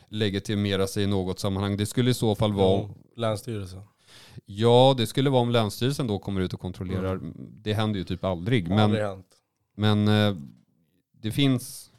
legitimera 0.08 0.86
sig 0.86 1.02
i 1.04 1.06
något 1.06 1.38
sammanhang. 1.38 1.76
Det 1.76 1.86
skulle 1.86 2.10
i 2.10 2.14
så 2.14 2.34
fall 2.34 2.52
vara, 2.52 2.80
Ja, 2.82 2.90
Länsstyrelsen. 3.16 3.82
ja 4.46 4.94
det 4.98 5.06
skulle 5.06 5.30
vara 5.30 5.42
om 5.42 5.50
Länsstyrelsen 5.50 6.06
då 6.06 6.18
kommer 6.18 6.40
ut 6.40 6.54
och 6.54 6.60
kontrollerar. 6.60 7.20
Det 7.36 7.72
händer 7.72 7.98
ju 7.98 8.04
typ 8.04 8.24
aldrig. 8.24 8.68
Men, 8.68 8.78
Aldrig 8.78 9.02
hänt. 9.04 9.26
men 9.76 10.08
eh, 10.08 10.36
det 11.12 11.30
finns, 11.32 11.90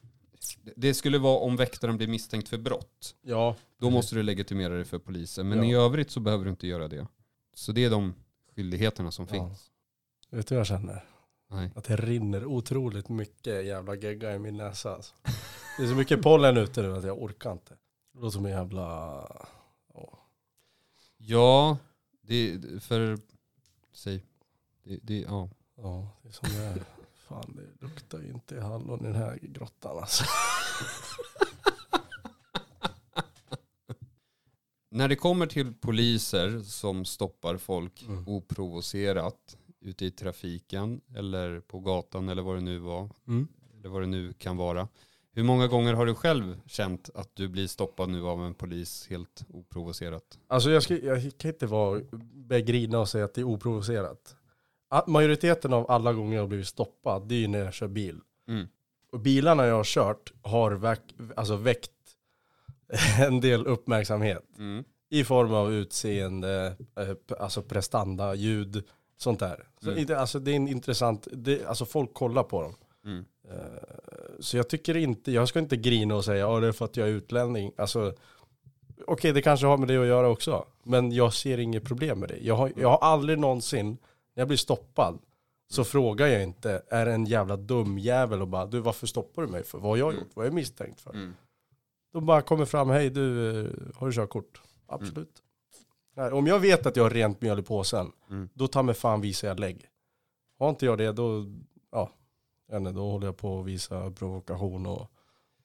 det 0.75 0.93
skulle 0.93 1.17
vara 1.17 1.37
om 1.39 1.55
väktaren 1.55 1.97
blir 1.97 2.07
misstänkt 2.07 2.49
för 2.49 2.57
brott. 2.57 3.15
Ja, 3.21 3.55
Då 3.79 3.89
måste 3.89 4.15
du 4.15 4.23
legitimera 4.23 4.73
dig 4.73 4.85
för 4.85 4.99
polisen. 4.99 5.49
Men 5.49 5.57
Ja. 5.57 5.65
i 5.65 5.73
övrigt 5.85 6.11
så 6.11 6.19
behöver 6.19 6.43
du 6.45 6.49
inte 6.51 6.67
göra 6.67 6.87
det. 6.87 7.07
Så 7.55 7.71
det 7.71 7.83
är 7.85 7.89
de 7.89 8.13
skyldigheterna 8.55 9.11
som 9.11 9.27
Ja. 9.29 9.33
finns. 9.33 9.71
vet 10.31 10.47
du 10.47 10.55
vad 10.55 10.59
jag 10.59 10.67
känner? 10.67 11.03
Nej. 11.51 11.71
Att 11.75 11.83
det 11.83 11.95
rinner 11.95 12.45
otroligt 12.45 13.09
mycket 13.09 13.65
jävla 13.65 13.95
gegga 13.95 14.35
i 14.35 14.39
min 14.39 14.57
näsa. 14.57 14.95
Alltså. 14.95 15.13
Det 15.77 15.83
är 15.83 15.87
så 15.87 15.95
mycket 15.95 16.21
pollen 16.21 16.57
ute 16.57 16.81
nu 16.81 16.97
att 16.97 17.03
jag 17.03 17.21
orkar 17.21 17.51
inte. 17.51 17.73
Det 18.13 18.19
låter 18.19 18.29
som 18.33 18.45
en 18.45 18.51
jävla... 18.51 18.85
Ja. 19.93 20.19
Ja, 21.17 21.77
det, 22.21 22.61
för, 22.83 23.17
säg, 23.93 24.23
det, 24.83 24.99
det, 25.03 25.19
ja. 25.21 25.49
Ja, 25.75 26.07
det 26.21 26.29
är 26.29 26.33
som 26.33 26.49
det 26.49 26.63
är. 26.63 26.83
Fan, 27.27 27.55
det 27.55 27.85
luktar 27.85 28.19
ju 28.19 28.27
inte 28.29 28.61
hallon 28.61 28.99
i 28.99 29.03
den 29.03 29.15
här 29.15 29.39
grottan 29.41 29.97
alltså. 29.97 30.23
När 34.89 35.07
det 35.07 35.15
kommer 35.15 35.47
till 35.47 35.73
poliser 35.73 36.59
som 36.59 37.05
stoppar 37.05 37.57
folk 37.57 38.03
Mm. 38.03 38.27
oprovocerat 38.27 39.57
ute 39.81 40.05
i 40.05 40.11
trafiken 40.11 41.01
eller 41.15 41.59
på 41.59 41.79
gatan 41.79 42.29
eller 42.29 42.41
vad 42.41 42.55
det 42.55 42.61
nu 42.61 42.79
var, 42.79 43.09
Mm. 43.27 43.47
eller 43.79 43.89
vad 43.89 44.01
det 44.01 44.07
nu 44.07 44.33
kan 44.33 44.57
vara. 44.57 44.87
Hur 45.33 45.43
många 45.43 45.67
gånger 45.67 45.93
har 45.93 46.05
du 46.05 46.15
själv 46.15 46.61
känt 46.65 47.09
att 47.15 47.35
du 47.35 47.47
blir 47.47 47.67
stoppad 47.67 48.09
nu 48.09 48.23
av 48.25 48.45
en 48.45 48.53
polis 48.53 49.07
helt 49.09 49.45
oprovocerat? 49.49 50.39
Alltså 50.47 50.69
jag, 50.71 50.83
ska, 50.83 50.97
jag 50.97 51.31
kan 51.37 51.51
inte 51.51 51.65
vara, 51.65 52.01
börja 52.33 52.61
grina 52.61 52.99
och 52.99 53.09
säga 53.09 53.25
att 53.25 53.33
det 53.33 53.41
är 53.41 53.45
oprovocerat. 53.45 54.35
A- 54.89 55.03
Majoriteten 55.07 55.73
av 55.73 55.91
alla 55.91 56.13
gånger 56.13 56.35
jag 56.35 56.43
har 56.43 56.47
blivit 56.47 56.67
stoppad, 56.67 57.27
det 57.27 57.35
är 57.35 57.39
ju 57.39 57.47
när 57.47 57.59
jag 57.59 57.73
kör 57.73 57.87
bil. 57.87 58.19
Mm. 58.47 58.67
Och 59.11 59.19
bilarna 59.19 59.65
jag 59.65 59.75
har 59.75 59.83
kört 59.83 60.33
har 60.41 60.71
väck, 60.71 61.01
alltså 61.35 61.55
väckt 61.55 61.91
en 63.19 63.41
del 63.41 63.67
uppmärksamhet. 63.67 64.43
Mm. 64.57 64.83
I 65.09 65.23
form 65.23 65.53
av 65.53 65.73
utseende, 65.73 66.75
eh, 66.97 67.37
alltså 67.39 67.61
prestanda, 67.61 68.35
ljud, 68.35 68.83
sånt 69.21 69.39
där. 69.39 69.67
Så 69.81 69.87
Mm. 69.89 69.99
inte, 70.01 70.19
alltså 70.19 70.39
det 70.39 70.51
är 70.51 70.55
en 70.55 70.67
intressant, 70.67 71.27
det, 71.31 71.65
alltså 71.65 71.85
folk 71.85 72.13
kollar 72.13 72.43
på 72.43 72.61
dem. 72.61 72.75
Mm. 73.05 73.25
Eh, 73.49 73.57
Så 74.39 74.57
jag 74.57 74.69
tycker 74.69 74.97
inte, 74.97 75.31
jag 75.31 75.47
ska 75.47 75.59
inte 75.59 75.77
grina 75.77 76.15
och 76.15 76.25
säga 76.25 76.55
att 76.55 76.61
det 76.61 76.67
är 76.67 76.71
för 76.71 76.85
att 76.85 76.97
jag 76.97 77.07
är 77.07 77.11
utlänning. 77.11 77.71
Alltså, 77.77 78.13
okej 79.07 79.31
det 79.33 79.41
kanske 79.41 79.65
har 79.67 79.77
med 79.77 79.87
det 79.87 79.97
att 79.97 80.05
göra 80.07 80.29
också. 80.29 80.65
Men 80.83 81.11
jag 81.11 81.33
ser 81.33 81.57
inget 81.57 81.83
problem 81.83 82.19
med 82.19 82.29
det. 82.29 82.37
Jag 82.37 82.55
har, 82.55 82.71
jag 82.75 82.89
har 82.89 82.97
aldrig 82.97 83.39
någonsin, 83.39 83.87
när 84.35 84.41
jag 84.41 84.47
blir 84.47 84.57
stoppad, 84.57 85.19
så 85.69 85.83
frågar 85.83 86.27
jag 86.27 86.43
inte, 86.43 86.81
är 86.89 87.05
det 87.05 87.11
en 87.13 87.25
jävla 87.25 87.57
dum 87.57 87.97
jävel 87.99 88.41
och 88.41 88.47
bara, 88.47 88.65
du 88.65 88.79
varför 88.79 89.07
stoppar 89.07 89.41
du 89.41 89.47
mig 89.47 89.63
för? 89.63 89.77
Vad 89.77 89.89
har 89.91 89.97
jag 89.97 90.09
Mm. 90.09 90.19
gjort? 90.23 90.31
Vad 90.35 90.45
är 90.45 90.47
jag 90.49 90.55
misstänkt 90.55 91.01
för? 91.01 91.13
Mm. 91.13 91.33
De 92.13 92.25
bara 92.25 92.41
kommer 92.41 92.65
fram, 92.65 92.89
hej 92.89 93.09
du, 93.09 93.49
eh, 93.61 93.71
har 93.95 94.07
du 94.07 94.13
körkort? 94.13 94.61
Absolut. 94.87 95.41
Nej, 96.15 96.31
om 96.31 96.47
jag 96.47 96.59
vet 96.59 96.85
att 96.85 96.95
jag 96.95 97.03
har 97.03 97.09
rent 97.09 97.41
mjöl 97.41 97.59
i 97.59 97.63
påsen, 97.63 98.11
Mm. 98.29 98.49
då 98.53 98.67
tar 98.67 98.83
mig 98.83 98.95
fan 98.95 99.21
visar 99.21 99.47
jag 99.47 99.59
lägg. 99.59 99.87
Har 100.59 100.69
inte 100.69 100.85
jag 100.85 100.97
det, 100.97 101.11
då, 101.11 101.45
ja, 101.91 102.11
då 102.93 103.11
håller 103.11 103.27
jag 103.27 103.37
på 103.37 103.59
att 103.59 103.65
visa 103.65 104.11
provokation 104.11 104.85
och 104.85 105.11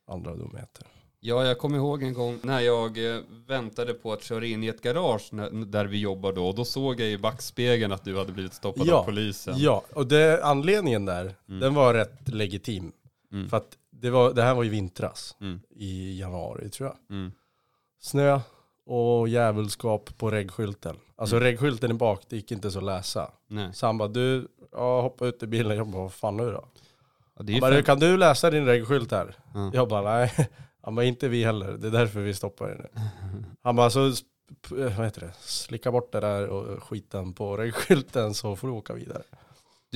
andra 0.09 0.35
dumheter. 0.35 0.87
Ja, 1.20 1.44
jag 1.44 1.59
kommer 1.59 1.76
ihåg 1.78 2.02
en 2.02 2.14
gång 2.14 2.38
när 2.42 2.61
jag 2.61 3.16
eh, 3.16 3.20
väntade 3.46 3.94
på 3.94 4.12
att 4.12 4.22
köra 4.22 4.46
in 4.46 4.64
i 4.64 4.66
ett 4.66 4.82
garage 4.82 5.30
där 5.66 5.85
vi 5.85 6.00
jobbar 6.00 6.32
då. 6.32 6.48
Och 6.48 6.54
då 6.54 6.64
såg 6.64 7.00
jag 7.00 7.09
i 7.09 7.18
backspegeln 7.18 7.92
att 7.92 8.04
du 8.04 8.18
hade 8.18 8.32
blivit 8.32 8.54
stoppad 8.54 8.87
Ja, 8.87 8.94
av 9.00 9.04
polisen. 9.04 9.54
Ja, 9.59 9.82
och 9.94 10.06
det, 10.06 10.44
anledningen 10.44 11.04
där, 11.04 11.35
Mm. 11.48 11.61
den 11.61 11.74
var 11.74 11.94
rätt 11.94 12.28
legitim. 12.28 12.92
Mm. 13.32 13.48
För 13.48 13.56
att 13.56 13.78
det, 13.90 14.11
var, 14.11 14.32
det 14.35 14.42
här 14.42 14.54
var 14.54 14.64
i 14.64 14.68
vintras, 14.68 15.37
Mm. 15.40 15.61
i 15.70 16.20
januari 16.20 16.70
tror 16.70 16.88
jag. 16.88 17.16
Mm. 17.16 17.32
Snö, 18.00 18.40
och 18.87 19.29
djävulskap 19.29 20.18
på 20.18 20.31
reggskylten. 20.31 20.96
Alltså 21.16 21.37
Mm. 21.37 21.44
reggskylten 21.44 21.90
i 21.90 21.94
bak, 21.94 22.22
det 22.29 22.37
gick 22.37 22.53
inte 22.53 22.70
så 22.70 22.79
att 22.79 22.85
läsa. 22.85 23.31
Nej. 23.49 23.70
Så 23.75 23.87
han 23.87 23.99
bara, 23.99 24.09
du, 24.09 24.49
ja, 24.72 25.01
hoppa 25.01 25.27
ut 25.27 25.42
i 25.42 25.46
bilen. 25.46 25.77
Jag 25.77 25.87
bara, 25.88 26.03
vad 26.03 26.12
fan 26.12 26.37
nu 26.37 26.44
då? 26.53 26.64
Ja, 27.38 27.44
Han 27.53 27.61
bara, 27.61 27.83
kan 27.83 27.99
du 27.99 28.16
läsa 28.16 28.51
din 28.51 28.66
reggskylt 28.66 29.11
här? 29.11 29.37
Ja. 29.55 29.70
Jag 29.75 29.88
bara, 29.88 30.03
nej. 30.03 30.33
Han 30.83 30.94
bara, 30.94 31.05
inte 31.05 31.29
vi 31.29 31.44
heller. 31.44 31.72
Det 31.72 31.87
är 31.87 31.90
därför 31.90 32.20
vi 32.20 32.35
stoppar 32.35 32.66
dig 32.68 32.77
nu. 32.79 33.01
Han 33.62 33.77
bara, 33.77 33.90
så 33.90 34.12
vad 34.70 35.05
heter 35.05 35.20
det? 35.20 35.33
slicka 35.40 35.90
bort 35.92 36.12
det 36.12 36.20
där 36.20 36.46
och 36.49 36.83
skiten 36.83 37.33
på 37.33 37.57
reggskylten 37.57 38.35
så 38.35 38.57
får 38.57 38.68
du 38.68 38.75
åka 38.75 38.94
vidare. 38.94 39.22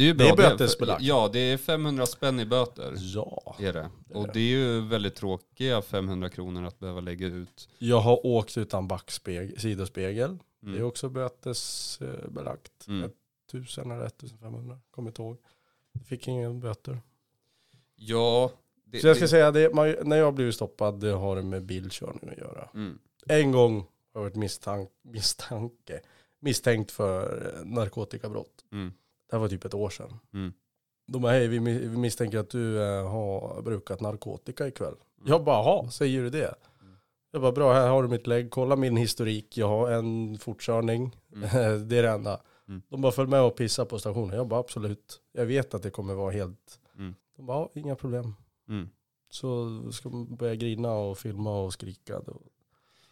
Det 0.01 0.05
är 0.05 0.07
ju 0.07 0.13
Det 0.15 0.29
är 0.29 0.37
bötesbelagt. 0.37 1.03
Ja, 1.03 1.31
det 1.33 1.39
är 1.39 1.57
500 1.57 2.07
spänn 2.07 2.41
i 2.41 2.47
böter. 2.47 2.95
Ja. 2.97 3.57
Är 3.59 3.73
det. 3.73 3.91
Och 4.15 4.29
det. 4.33 4.41
är 4.41 4.45
ju 4.45 4.81
väldigt 4.81 5.15
tråkiga 5.15 5.83
500 5.83 6.29
kronor 6.29 6.65
att 6.65 6.79
behöva 6.79 7.01
lägga 7.01 7.27
ut. 7.27 7.69
Jag 7.79 8.01
har 8.01 8.27
åkt 8.27 8.59
utan 8.59 8.89
backspegel, 8.89 9.61
sidospegel. 9.61 10.39
Mm. 10.63 10.75
Det 10.75 10.79
är 10.79 10.83
också 10.83 11.09
bötesbelagt. 11.09 12.87
Mm. 12.89 13.11
1000 13.49 13.91
eller 13.91 14.07
1500, 14.07 14.79
kommer 14.91 15.11
inte 15.11 15.23
ihåg. 15.23 15.37
Fick 16.07 16.29
ingen 16.29 16.61
böter. 16.61 17.01
Ja, 17.97 18.51
det, 18.85 19.01
Så 19.01 19.07
jag 19.07 19.17
ska 19.17 19.25
det, 19.25 19.29
säga, 19.29 19.51
det, 19.51 19.75
man, 19.75 19.95
när 20.03 20.17
jag 20.17 20.35
blivit 20.35 20.55
stoppad, 20.55 21.01
det 21.01 21.11
har 21.11 21.37
det 21.37 21.43
med 21.43 21.63
bilkörning 21.63 22.31
att 22.31 22.39
göra. 22.39 22.69
mm. 22.75 22.99
En 23.27 23.53
gång 23.53 23.75
har 23.79 23.85
jag 24.13 24.21
varit 24.21 24.37
misstank, 24.37 24.91
misstanke, 25.03 26.01
misstänkt 26.39 26.91
för 26.91 27.47
eh, 27.57 27.65
narkotikabrott. 27.65 28.65
Mm. 28.73 28.93
Det 29.31 29.37
här 29.37 29.41
var 29.41 29.49
typ 29.49 29.65
ett 29.65 29.75
år 29.75 29.91
sedan. 29.91 30.19
Mm. 30.35 30.53
De 31.07 31.23
bara, 31.23 31.33
hej 31.33 31.49
vi 31.49 31.59
mi- 31.59 31.79
vi 31.89 31.97
misstänker 31.97 32.39
att 32.39 32.51
du 32.51 32.83
eh, 32.83 33.11
har 33.11 33.63
brukat 33.63 34.01
narkotika 34.01 34.69
ikväll. 34.69 34.95
Mm. 35.19 35.31
Jag 35.33 35.45
bara, 35.45 35.57
jaha, 35.57 35.91
säger 35.91 36.23
du 36.23 36.31
det? 36.31 36.55
Jag 37.33 37.43
bara, 37.43 37.53
bra 37.53 37.73
här 37.73 37.89
har 37.89 38.03
du 38.03 38.09
mitt 38.09 38.27
lägg, 38.27 38.51
kolla 38.51 38.77
min 38.77 38.97
historik, 38.97 39.57
jag 39.57 39.69
har 39.69 39.91
en 39.91 40.39
fortkörning. 40.39 41.17
Mm. 41.35 41.49
det 41.89 41.97
är 41.99 42.03
det 42.03 42.11
enda. 42.11 42.41
Mm. 42.69 42.83
De 42.89 43.01
bara, 43.01 43.13
följ 43.13 43.29
med 43.31 43.43
och 43.43 43.57
pissa 43.57 43.85
på 43.85 43.99
stationen. 43.99 44.37
Jag 44.37 44.49
bara, 44.49 44.61
absolut. 44.61 45.21
Jag 45.33 45.47
vet 45.47 45.75
att 45.75 45.83
det 45.83 45.91
kommer 45.91 46.15
vara 46.15 46.31
helt... 46.31 46.81
Mm. 46.99 47.15
De 47.37 47.47
bara, 47.47 47.59
ja, 47.59 47.71
inga 47.75 47.95
problem. 47.97 48.35
Mm. 48.69 48.89
Så 49.31 49.81
ska 49.93 50.09
man 50.09 50.37
börja 50.37 50.55
grina 50.55 50.93
och 50.93 51.19
filma 51.19 51.61
och 51.61 51.73
skrika. 51.73 52.21
Då. 52.21 52.41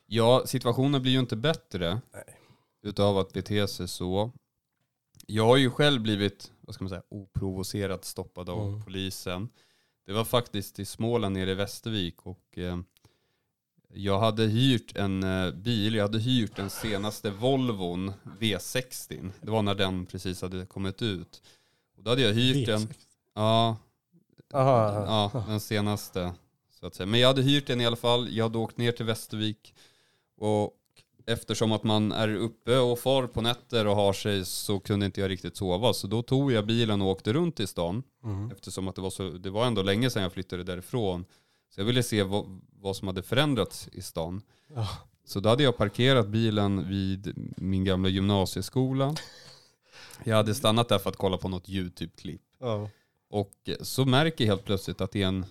Ja, 0.06 0.42
situationen 0.46 1.02
blir 1.02 1.12
ju 1.12 1.18
inte 1.18 1.36
bättre 1.36 2.00
Nej. 2.12 2.24
utav 2.82 3.18
att 3.18 3.32
bete 3.32 3.68
sig 3.68 3.88
så. 3.88 4.32
Jag 5.30 5.46
har 5.46 5.56
ju 5.56 5.70
själv 5.70 6.00
blivit, 6.02 6.52
vad 6.60 6.74
ska 6.74 6.84
man 6.84 6.88
säga, 6.88 7.02
oprovocerat 7.08 8.04
stoppad 8.04 8.48
av 8.50 8.68
Mm. 8.68 8.84
polisen. 8.84 9.48
Det 10.06 10.12
var 10.12 10.24
faktiskt 10.24 10.78
i 10.78 10.84
Småland 10.84 11.34
nere 11.34 11.50
i 11.50 11.54
Västervik 11.54 12.26
och 12.26 12.58
eh, 12.58 12.78
jag 13.94 14.18
hade 14.20 14.44
hyrt 14.46 14.96
en 14.96 15.22
eh, 15.22 15.50
bil, 15.50 15.94
jag 15.94 16.02
hade 16.02 16.18
hyrt 16.18 16.56
den 16.56 16.70
senaste 16.70 17.30
Volvon 17.30 18.12
V60. 18.40 19.30
Det 19.40 19.50
var 19.50 19.62
när 19.62 19.74
den 19.74 20.06
precis 20.06 20.42
hade 20.42 20.66
kommit 20.66 21.02
ut. 21.02 21.42
Och 21.96 22.02
då 22.02 22.10
hade 22.10 22.22
jag 22.22 22.32
hyrt 22.34 22.66
den, 22.66 22.88
ja, 23.34 23.76
aha. 24.54 25.04
Ja, 25.34 25.44
den 25.48 25.60
senaste. 25.60 26.34
Så 26.80 26.86
att 26.86 26.94
säga. 26.94 27.06
Men 27.06 27.20
jag 27.20 27.28
hade 27.28 27.42
hyrt 27.42 27.66
den 27.66 27.80
i 27.80 27.86
alla 27.86 27.96
fall. 27.96 28.28
Jag 28.32 28.44
hade 28.44 28.58
åkt 28.58 28.76
ner 28.78 28.92
till 28.92 29.06
Västervik. 29.06 29.74
Och 30.36 30.72
eftersom 31.28 31.72
att 31.72 31.84
man 31.84 32.12
är 32.12 32.34
uppe 32.34 32.78
och 32.78 32.98
far 32.98 33.26
på 33.26 33.40
nätter 33.40 33.86
och 33.86 33.96
har 33.96 34.12
sig 34.12 34.44
så 34.44 34.80
kunde 34.80 35.06
inte 35.06 35.20
jag 35.20 35.30
riktigt 35.30 35.56
sova. 35.56 35.92
Så 35.92 36.06
då 36.06 36.22
tog 36.22 36.52
jag 36.52 36.66
bilen 36.66 37.02
och 37.02 37.08
åkte 37.08 37.32
runt 37.32 37.60
i 37.60 37.66
stan. 37.66 38.02
Mm. 38.24 38.50
Eftersom 38.50 38.88
att 38.88 38.94
det 38.94 39.02
var, 39.02 39.10
så, 39.10 39.30
det 39.30 39.50
var 39.50 39.66
ändå 39.66 39.82
länge 39.82 40.10
sedan 40.10 40.22
jag 40.22 40.32
flyttade 40.32 40.64
därifrån. 40.64 41.24
Så 41.74 41.80
jag 41.80 41.84
ville 41.84 42.02
se 42.02 42.22
vad, 42.22 42.60
vad 42.72 42.96
som 42.96 43.08
hade 43.08 43.22
förändrats 43.22 43.88
i 43.92 44.02
stan. 44.02 44.42
Ja. 44.74 44.88
Så 45.24 45.40
då 45.40 45.48
hade 45.48 45.62
jag 45.62 45.76
parkerat 45.76 46.28
bilen 46.28 46.88
vid 46.88 47.32
min 47.56 47.84
gamla 47.84 48.08
gymnasieskola. 48.08 49.16
Jag 50.24 50.36
hade 50.36 50.54
stannat 50.54 50.88
där 50.88 50.98
för 50.98 51.10
att 51.10 51.16
kolla 51.16 51.36
på 51.36 51.48
något 51.48 51.68
YouTube-klipp. 51.68 52.42
Ja. 52.60 52.90
Och 53.30 53.70
så 53.80 54.04
märker 54.04 54.44
jag 54.44 54.52
helt 54.52 54.64
plötsligt 54.64 55.00
att 55.00 55.10
det 55.10 55.22
är 55.22 55.26
en, 55.26 55.46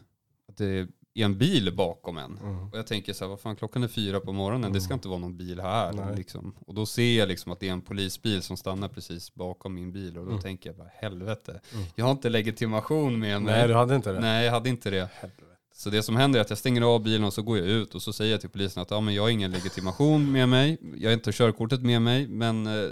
att 0.50 0.58
det 0.58 0.66
är 0.66 0.88
en 1.24 1.38
bil 1.38 1.76
bakom 1.76 2.18
en. 2.18 2.38
Mm. 2.38 2.70
Och 2.72 2.78
jag 2.78 2.88
tänker 2.88 3.14
så 3.14 3.24
här, 3.24 3.30
vad 3.30 3.40
fan 3.40 3.56
klockan 3.56 3.84
är 3.84 3.88
fyra 3.88 4.20
på 4.20 4.32
morgonen, 4.32 4.74
det 4.74 4.82
ska 4.82 4.94
inte 4.94 5.08
vara 5.08 5.20
någon 5.20 5.38
bil 5.38 5.60
här. 5.60 6.16
Liksom. 6.16 6.56
Och 6.68 6.74
då 6.74 6.86
ser 6.86 7.18
jag 7.20 7.28
liksom 7.28 7.52
att 7.52 7.60
det 7.60 7.68
är 7.68 7.72
en 7.74 7.82
polisbil 7.82 8.42
som 8.42 8.58
stannar 8.58 8.88
precis 8.90 9.34
bakom 9.36 9.74
min 9.76 9.92
bil. 9.92 10.18
Och 10.18 10.26
då 10.26 10.32
Mm. 10.32 10.42
tänker 10.42 10.70
jag 10.70 10.78
bara, 10.78 10.90
helvete. 10.94 11.62
Mm. 11.74 11.86
Jag 11.96 12.06
har 12.06 12.12
inte 12.12 12.30
legitimation 12.30 13.20
med 13.20 13.42
mig. 13.42 13.54
Nej, 13.58 13.68
du 13.68 13.74
hade 13.74 13.96
inte 13.96 14.12
det? 14.14 14.20
Nej, 14.20 14.46
jag 14.46 14.52
hade 14.52 14.70
inte 14.70 14.90
det. 14.90 15.10
Helvete. 15.14 15.44
Så 15.74 15.90
det 15.90 16.04
som 16.04 16.16
händer 16.16 16.40
är 16.40 16.42
att 16.42 16.50
jag 16.50 16.60
stänger 16.60 16.82
av 16.82 17.04
bilen 17.04 17.24
och 17.24 17.34
så 17.34 17.42
går 17.42 17.58
jag 17.58 17.68
ut 17.68 17.96
och 17.96 18.02
så 18.02 18.14
säger 18.14 18.32
jag 18.32 18.42
till 18.42 18.50
polisen 18.50 18.82
att 18.82 18.92
ja, 18.92 19.02
men 19.02 19.14
jag 19.14 19.24
har 19.24 19.30
ingen 19.30 19.52
legitimation 19.52 20.32
med 20.32 20.50
mig, 20.50 20.78
jag 20.98 21.10
har 21.10 21.14
inte 21.14 21.32
körkortet 21.32 21.82
med 21.82 22.02
mig, 22.02 22.28
men 22.28 22.68
eh, 22.68 22.90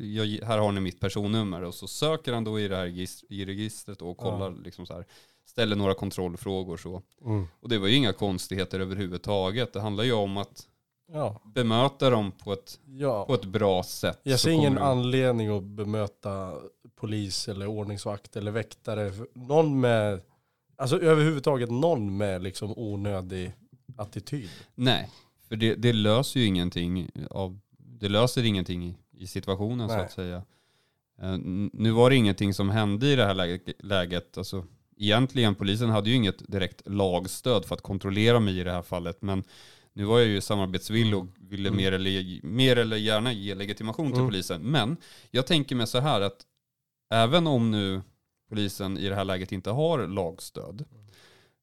jag, 0.00 0.26
här 0.26 0.58
har 0.58 0.72
ni 0.72 0.80
mitt 0.80 1.00
personnummer. 1.00 1.62
Och 1.62 1.74
så 1.74 1.88
söker 1.88 2.32
han 2.32 2.44
då 2.44 2.60
i 2.60 2.68
det 2.68 2.76
här 2.76 2.86
regist- 2.86 3.24
i 3.28 3.44
registret 3.44 4.02
och 4.02 4.16
kollar, 4.16 4.54
liksom 4.64 4.86
så 4.86 4.92
här, 4.94 5.04
ställer 5.50 5.76
några 5.76 5.94
kontrollfrågor 5.94 6.76
så. 6.76 7.02
Mm. 7.24 7.46
Och 7.60 7.68
det 7.68 7.78
var 7.78 7.86
ju 7.88 7.94
inga 7.94 8.12
konstigheter 8.12 8.80
överhuvudtaget. 8.80 9.72
Det 9.72 9.80
handlar 9.80 10.04
ju 10.04 10.12
om 10.12 10.36
att 10.36 10.66
Ja. 11.12 11.40
bemöta 11.54 12.10
dem 12.10 12.32
på 12.32 12.52
ett, 12.52 12.78
ja. 12.86 13.24
på 13.24 13.34
ett 13.34 13.44
bra 13.44 13.82
sätt. 13.82 14.20
Jag 14.22 14.40
Så 14.40 14.44
ser 14.44 14.50
ingen 14.50 14.74
de- 14.74 14.80
anledning 14.82 15.48
att 15.56 15.62
bemöta 15.62 16.54
polis 16.96 17.48
eller 17.48 17.66
ordningsvakt 17.66 18.36
eller 18.36 18.50
väktare. 18.50 19.12
Någon 19.34 19.80
med, 19.80 20.20
alltså 20.76 21.00
överhuvudtaget 21.00 21.70
någon 21.70 22.16
med 22.16 22.42
liksom 22.42 22.72
onödig 22.78 23.52
attityd. 23.96 24.48
Nej, 24.74 25.08
för 25.48 25.56
det, 25.56 25.74
det 25.74 25.92
löser 25.92 26.40
ju 26.40 26.46
ingenting 26.46 27.10
av, 27.30 27.58
det 27.78 28.08
löser 28.08 28.44
ingenting 28.44 28.96
i, 29.12 29.26
situationen 29.26 29.88
så 29.88 29.94
Nej. 29.94 30.04
att 30.04 30.12
säga. 30.12 30.42
Eh, 31.22 31.38
Nu 31.72 31.90
var 31.90 32.10
det 32.10 32.16
ingenting 32.16 32.54
som 32.54 32.70
hände 32.70 33.06
i 33.06 33.16
det 33.16 33.24
här 33.24 33.34
läget, 33.34 33.62
läget. 33.84 34.38
Alltså, 34.38 34.64
egentligen, 35.00 35.54
polisen 35.54 35.90
hade 35.90 36.10
ju 36.10 36.16
inget 36.16 36.52
direkt 36.52 36.82
lagstöd 36.88 37.64
för 37.64 37.74
att 37.74 37.82
kontrollera 37.82 38.40
mig 38.40 38.58
i 38.60 38.64
det 38.64 38.72
här 38.72 38.82
fallet. 38.82 39.22
Men 39.22 39.44
nu 39.92 40.04
var 40.04 40.18
jag 40.18 40.28
ju 40.28 40.40
samarbetsvillig 40.40 41.18
och 41.18 41.26
ville 41.38 41.68
Mm. 41.68 41.76
mer, 41.76 41.92
eller, 41.92 42.46
mer 42.46 42.76
eller 42.76 42.96
gärna 42.96 43.32
ge 43.32 43.54
legitimation 43.54 44.06
till 44.10 44.20
Mm. 44.20 44.28
polisen. 44.28 44.62
Men 44.62 44.96
jag 45.30 45.46
tänker 45.46 45.76
mig 45.76 45.86
så 45.86 45.98
här 46.00 46.20
att 46.20 46.46
även 47.12 47.46
om 47.46 47.70
nu 47.70 48.02
polisen 48.48 48.98
i 48.98 49.08
det 49.08 49.14
här 49.14 49.24
läget 49.24 49.52
inte 49.52 49.70
har 49.70 50.06
lagstöd 50.06 50.84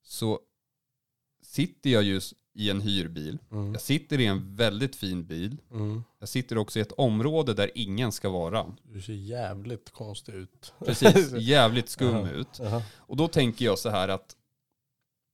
så 0.04 0.40
sitter 1.48 1.90
jag 1.90 2.04
just 2.04 2.34
i 2.54 2.70
en 2.70 2.82
hyrbil. 2.82 3.40
Mm. 3.52 3.72
Jag 3.72 3.82
sitter 3.82 4.20
i 4.20 4.26
en 4.26 4.56
väldigt 4.56 4.96
fin 4.96 5.26
bil. 5.26 5.58
Mm. 5.72 6.04
Jag 6.20 6.30
sitter 6.30 6.58
också 6.58 6.80
i 6.80 6.82
ett 6.82 6.92
område 6.92 7.54
där 7.54 7.72
ingen 7.76 8.12
ska 8.12 8.30
vara. 8.30 8.76
Du 8.84 9.02
ser 9.02 9.14
jävligt 9.14 9.92
konstig 9.92 10.34
ut. 10.36 10.74
Precis, 10.86 11.32
jävligt 11.38 11.90
skum 11.90 12.16
Jaha. 12.16 12.32
ut. 12.32 12.60
Jaha. 12.60 12.84
Och 12.96 13.18
då 13.18 13.28
tänker 13.28 13.66
jag 13.66 13.80
så 13.80 13.90
här 13.90 14.08
att 14.08 14.36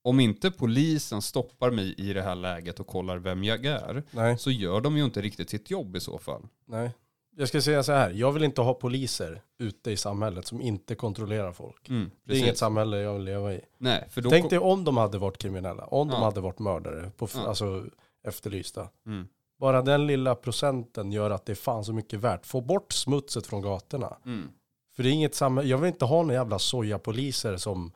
om 0.02 0.20
inte 0.20 0.50
polisen 0.50 1.22
stoppar 1.22 1.70
mig 1.70 1.94
i 1.98 2.12
det 2.12 2.22
här 2.22 2.34
läget 2.34 2.80
och 2.80 2.86
kollar 2.86 3.18
vem 3.18 3.44
jag 3.44 3.64
är 3.64 4.02
Nej, 4.10 4.38
så 4.38 4.50
gör 4.50 4.80
de 4.80 4.96
ju 4.96 5.04
inte 5.04 5.22
riktigt 5.22 5.50
sitt 5.50 5.70
jobb 5.70 5.96
i 5.96 6.00
så 6.00 6.18
fall. 6.18 6.42
nej. 6.66 6.90
Jag 7.36 7.48
ska 7.48 7.60
säga 7.62 7.82
så 7.82 7.92
här, 7.92 8.10
jag 8.10 8.32
vill 8.32 8.42
inte 8.44 8.60
ha 8.60 8.74
poliser 8.74 9.42
ute 9.58 9.90
i 9.90 9.96
samhället 9.96 10.46
som 10.46 10.60
inte 10.60 10.94
kontrollerar 10.94 11.52
folk. 11.52 11.88
Mm, 11.88 12.10
Det 12.24 12.34
är 12.34 12.38
inget 12.38 12.58
samhälle 12.58 12.96
jag 12.98 13.14
vill 13.14 13.22
leva 13.22 13.54
i. 13.54 13.60
Nej, 13.78 14.08
för 14.10 14.20
då... 14.20 14.30
Tänk 14.30 14.50
dig 14.50 14.58
om 14.58 14.84
de 14.84 14.96
hade 14.96 15.18
varit 15.18 15.38
kriminella, 15.38 15.84
om 15.84 16.08
de 16.08 16.14
Ja. 16.14 16.24
hade 16.24 16.40
varit 16.40 16.58
mördare, 16.58 17.10
på, 17.16 17.28
Ja. 17.34 17.40
alltså 17.48 17.84
efterlysta. 18.26 18.88
Mm, 19.06 19.28
Bara 19.60 19.82
den 19.82 20.06
lilla 20.06 20.34
procenten 20.34 21.12
gör 21.12 21.30
att 21.30 21.46
det 21.46 21.52
är 21.52 21.56
fan 21.56 21.84
så 21.84 21.92
mycket 21.92 22.20
värt. 22.20 22.46
Få 22.46 22.60
bort 22.60 22.92
smutset 22.92 23.46
från 23.46 23.62
gatorna. 23.62 24.16
mm. 24.26 24.48
För 24.96 25.02
det 25.02 25.08
är 25.08 25.12
inget 25.12 25.34
samhälle, 25.34 25.68
jag 25.68 25.78
vill 25.78 25.88
inte 25.88 26.04
ha 26.04 26.22
några 26.22 26.34
jävla 26.34 26.58
sojapoliser 26.58 27.56
som, 27.56 27.92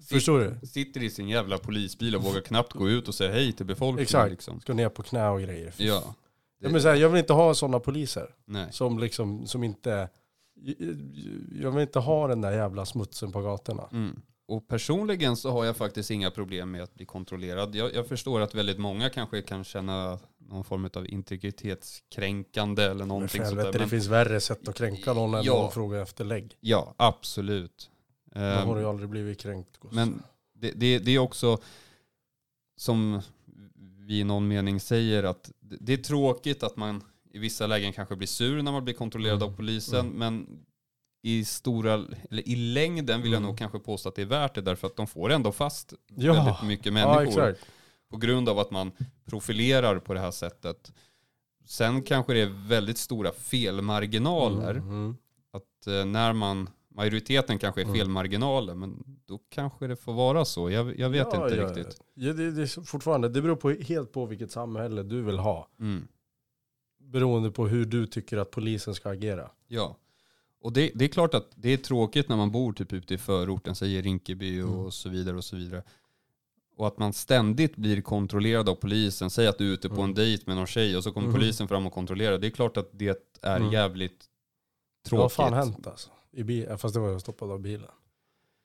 Sitt- 0.00 0.08
förstår 0.08 0.38
du? 0.60 0.66
Sitter 0.66 1.02
i 1.02 1.10
sin 1.10 1.28
jävla 1.28 1.58
polisbil 1.58 2.16
och 2.16 2.22
vågar 2.22 2.40
knappt 2.40 2.72
gå 2.72 2.88
ut 2.88 3.08
och 3.08 3.14
säga 3.14 3.32
hej 3.32 3.52
till 3.52 3.66
befolkningen. 3.66 4.02
Exakt. 4.02 4.30
Liksom. 4.30 4.60
Ska 4.60 4.74
ner 4.74 4.88
på 4.88 5.02
knä 5.02 5.28
och 5.28 5.40
grejer. 5.40 5.74
Ja. 5.76 6.14
Ja, 6.58 6.68
men 6.68 6.82
så 6.82 6.88
här, 6.88 6.94
jag 6.94 7.08
vill 7.08 7.18
inte 7.18 7.32
ha 7.32 7.54
sådana 7.54 7.80
poliser 7.80 8.34
Nej. 8.44 8.66
som 8.70 8.98
liksom, 8.98 9.46
som 9.46 9.64
inte, 9.64 10.08
jag 11.60 11.70
vill 11.70 11.82
inte 11.82 11.98
ha 11.98 12.28
den 12.28 12.40
där 12.40 12.52
jävla 12.52 12.86
smutsen 12.86 13.32
på 13.32 13.40
gatorna. 13.42 13.88
Mm. 13.92 14.20
Och 14.48 14.68
personligen 14.68 15.36
så 15.36 15.50
har 15.50 15.64
jag 15.64 15.76
faktiskt 15.76 16.10
inga 16.10 16.30
problem 16.30 16.70
med 16.70 16.82
att 16.82 16.94
bli 16.94 17.06
kontrollerad. 17.06 17.74
Jag, 17.74 17.94
jag 17.94 18.06
förstår 18.06 18.40
att 18.40 18.54
väldigt 18.54 18.78
många 18.78 19.10
kanske 19.10 19.42
kan 19.42 19.64
känna 19.64 20.18
någon 20.38 20.64
form 20.64 20.90
av 20.94 21.06
integritetskränkande 21.06 22.82
eller 22.82 23.04
någonting 23.04 23.44
sånt 23.44 23.56
där. 23.56 23.72
det 23.72 23.78
Men, 23.78 23.88
finns 23.88 24.06
värre 24.06 24.40
sätt 24.40 24.68
att 24.68 24.74
kränka 24.76 25.12
någon 25.12 25.34
än 25.34 25.44
Ja. 25.44 25.66
att 25.68 25.74
fråga 25.74 26.02
efter 26.02 26.24
lägg. 26.24 26.56
ja, 26.60 26.94
absolut. 26.96 27.90
Då 28.34 28.40
har 28.40 28.62
Ehm, 28.62 28.74
du 28.74 28.80
ju 28.80 28.88
aldrig 28.88 29.08
blivit 29.08 29.38
kränkt. 29.40 29.78
Men 29.90 30.22
det, 30.54 30.70
det, 30.70 30.98
det 30.98 31.10
är 31.14 31.18
också 31.18 31.58
som 32.76 33.22
vi 34.08 34.20
i 34.20 34.24
någon 34.24 34.48
mening 34.48 34.80
säger 34.80 35.22
att 35.24 35.50
det 35.60 35.92
är 35.92 35.96
tråkigt 35.96 36.62
att 36.62 36.76
man 36.76 37.02
i 37.32 37.38
vissa 37.38 37.66
lägen 37.66 37.92
kanske 37.92 38.16
blir 38.16 38.28
sur 38.28 38.62
när 38.62 38.72
man 38.72 38.84
blir 38.84 38.94
kontrollerad 38.94 39.42
Mm. 39.42 39.52
av 39.52 39.56
polisen. 39.56 40.06
Mm. 40.06 40.18
Men 40.18 40.46
i 41.22 41.44
stora, 41.44 41.92
eller 42.30 42.48
i 42.48 42.56
längden 42.56 43.22
vill 43.22 43.32
jag 43.32 43.38
Mm. 43.38 43.48
nog 43.48 43.58
kanske 43.58 43.78
påstå 43.78 44.08
att 44.08 44.14
det 44.14 44.22
är 44.22 44.26
värt 44.26 44.54
det 44.54 44.60
därför 44.60 44.86
att 44.86 44.96
de 44.96 45.06
får 45.06 45.30
ändå 45.32 45.52
fast 45.52 45.92
Ja. 46.16 46.32
väldigt 46.32 46.62
mycket 46.62 46.86
ja, 46.86 46.92
människor. 46.92 47.48
exakt. 47.48 47.66
på 48.10 48.16
grund 48.16 48.48
av 48.48 48.58
att 48.58 48.70
man 48.70 48.92
profilerar 49.24 49.98
på 49.98 50.14
det 50.14 50.20
här 50.20 50.30
sättet. 50.30 50.92
sen 51.64 52.02
kanske 52.02 52.32
det 52.34 52.40
är 52.40 52.68
väldigt 52.68 52.98
stora 52.98 53.32
felmarginaler. 53.32 54.74
Mm. 54.74 55.16
Att 55.52 55.86
eh, 55.86 56.04
när 56.04 56.32
man, 56.32 56.70
majoriteten 56.98 57.58
kanske 57.58 57.80
är 57.80 57.84
Mm. 57.84 57.96
felmarginaler, 57.96 58.74
men 58.74 59.04
då 59.26 59.38
kanske 59.48 59.86
det 59.86 59.96
får 59.96 60.12
vara 60.12 60.44
så. 60.44 60.70
Jag, 60.70 60.98
jag 60.98 61.10
vet 61.10 61.28
Ja, 61.32 61.44
inte 61.44 61.56
ja, 61.56 61.66
riktigt. 61.68 62.00
Ja, 62.14 62.32
det, 62.32 62.50
det 62.50 62.62
är 62.62 62.84
fortfarande, 62.84 63.28
det 63.28 63.42
beror 63.42 63.56
på, 63.56 63.70
helt 63.70 64.12
på 64.12 64.26
vilket 64.26 64.50
samhälle 64.52 65.02
du 65.02 65.22
vill 65.22 65.38
ha. 65.38 65.68
Mm. 65.80 66.08
Beroende 67.00 67.50
på 67.50 67.66
hur 67.68 67.84
du 67.84 68.06
tycker 68.06 68.36
att 68.38 68.50
polisen 68.50 68.94
ska 68.94 69.10
agera. 69.10 69.50
Ja. 69.68 69.96
Och 70.60 70.72
det, 70.72 70.90
det 70.94 71.04
är 71.04 71.08
klart 71.08 71.34
att 71.34 71.50
det 71.54 71.68
är 71.72 71.76
tråkigt 71.76 72.28
när 72.28 72.36
man 72.36 72.50
bor 72.50 72.72
typ 72.72 72.92
ute 72.92 73.14
i 73.14 73.18
förorten, 73.18 73.74
säger 73.74 74.02
Rinkeby 74.02 74.62
och 74.62 74.68
Mm. 74.78 74.90
så 74.90 75.08
vidare 75.08 75.36
och 75.36 75.44
så 75.44 75.56
vidare. 75.56 75.82
Och 76.76 76.86
att 76.86 76.98
man 76.98 77.12
ständigt 77.12 77.76
blir 77.76 78.00
kontrollerad 78.02 78.68
av 78.68 78.74
polisen. 78.74 79.30
Säg 79.30 79.46
att 79.46 79.58
du 79.58 79.68
är 79.68 79.72
ute 79.74 79.88
på 79.88 79.94
Mm. 79.94 80.04
en 80.04 80.14
dejt 80.14 80.42
med 80.46 80.56
någon 80.56 80.66
tjej 80.66 80.96
och 80.96 81.04
så 81.04 81.12
kommer 81.12 81.26
Mhm. 81.28 81.34
polisen 81.36 81.68
fram 81.68 81.86
och 81.86 81.92
kontrollerar. 81.92 82.38
Det 82.38 82.46
är 82.46 82.50
klart 82.50 82.76
att 82.76 82.88
det 82.92 83.18
är 83.42 83.56
Mm. 83.56 83.72
jävligt 83.72 84.18
Det 85.10 85.16
har 85.16 85.18
tråkigt. 85.18 85.36
fan 85.36 85.52
hänt 85.52 85.86
alltså. 85.86 86.10
I 86.32 86.42
bil, 86.44 86.76
fast 86.78 86.94
det 86.94 87.00
var 87.00 87.08
jag 87.08 87.20
stoppad 87.20 87.50
av 87.50 87.60
bilen. 87.60 87.90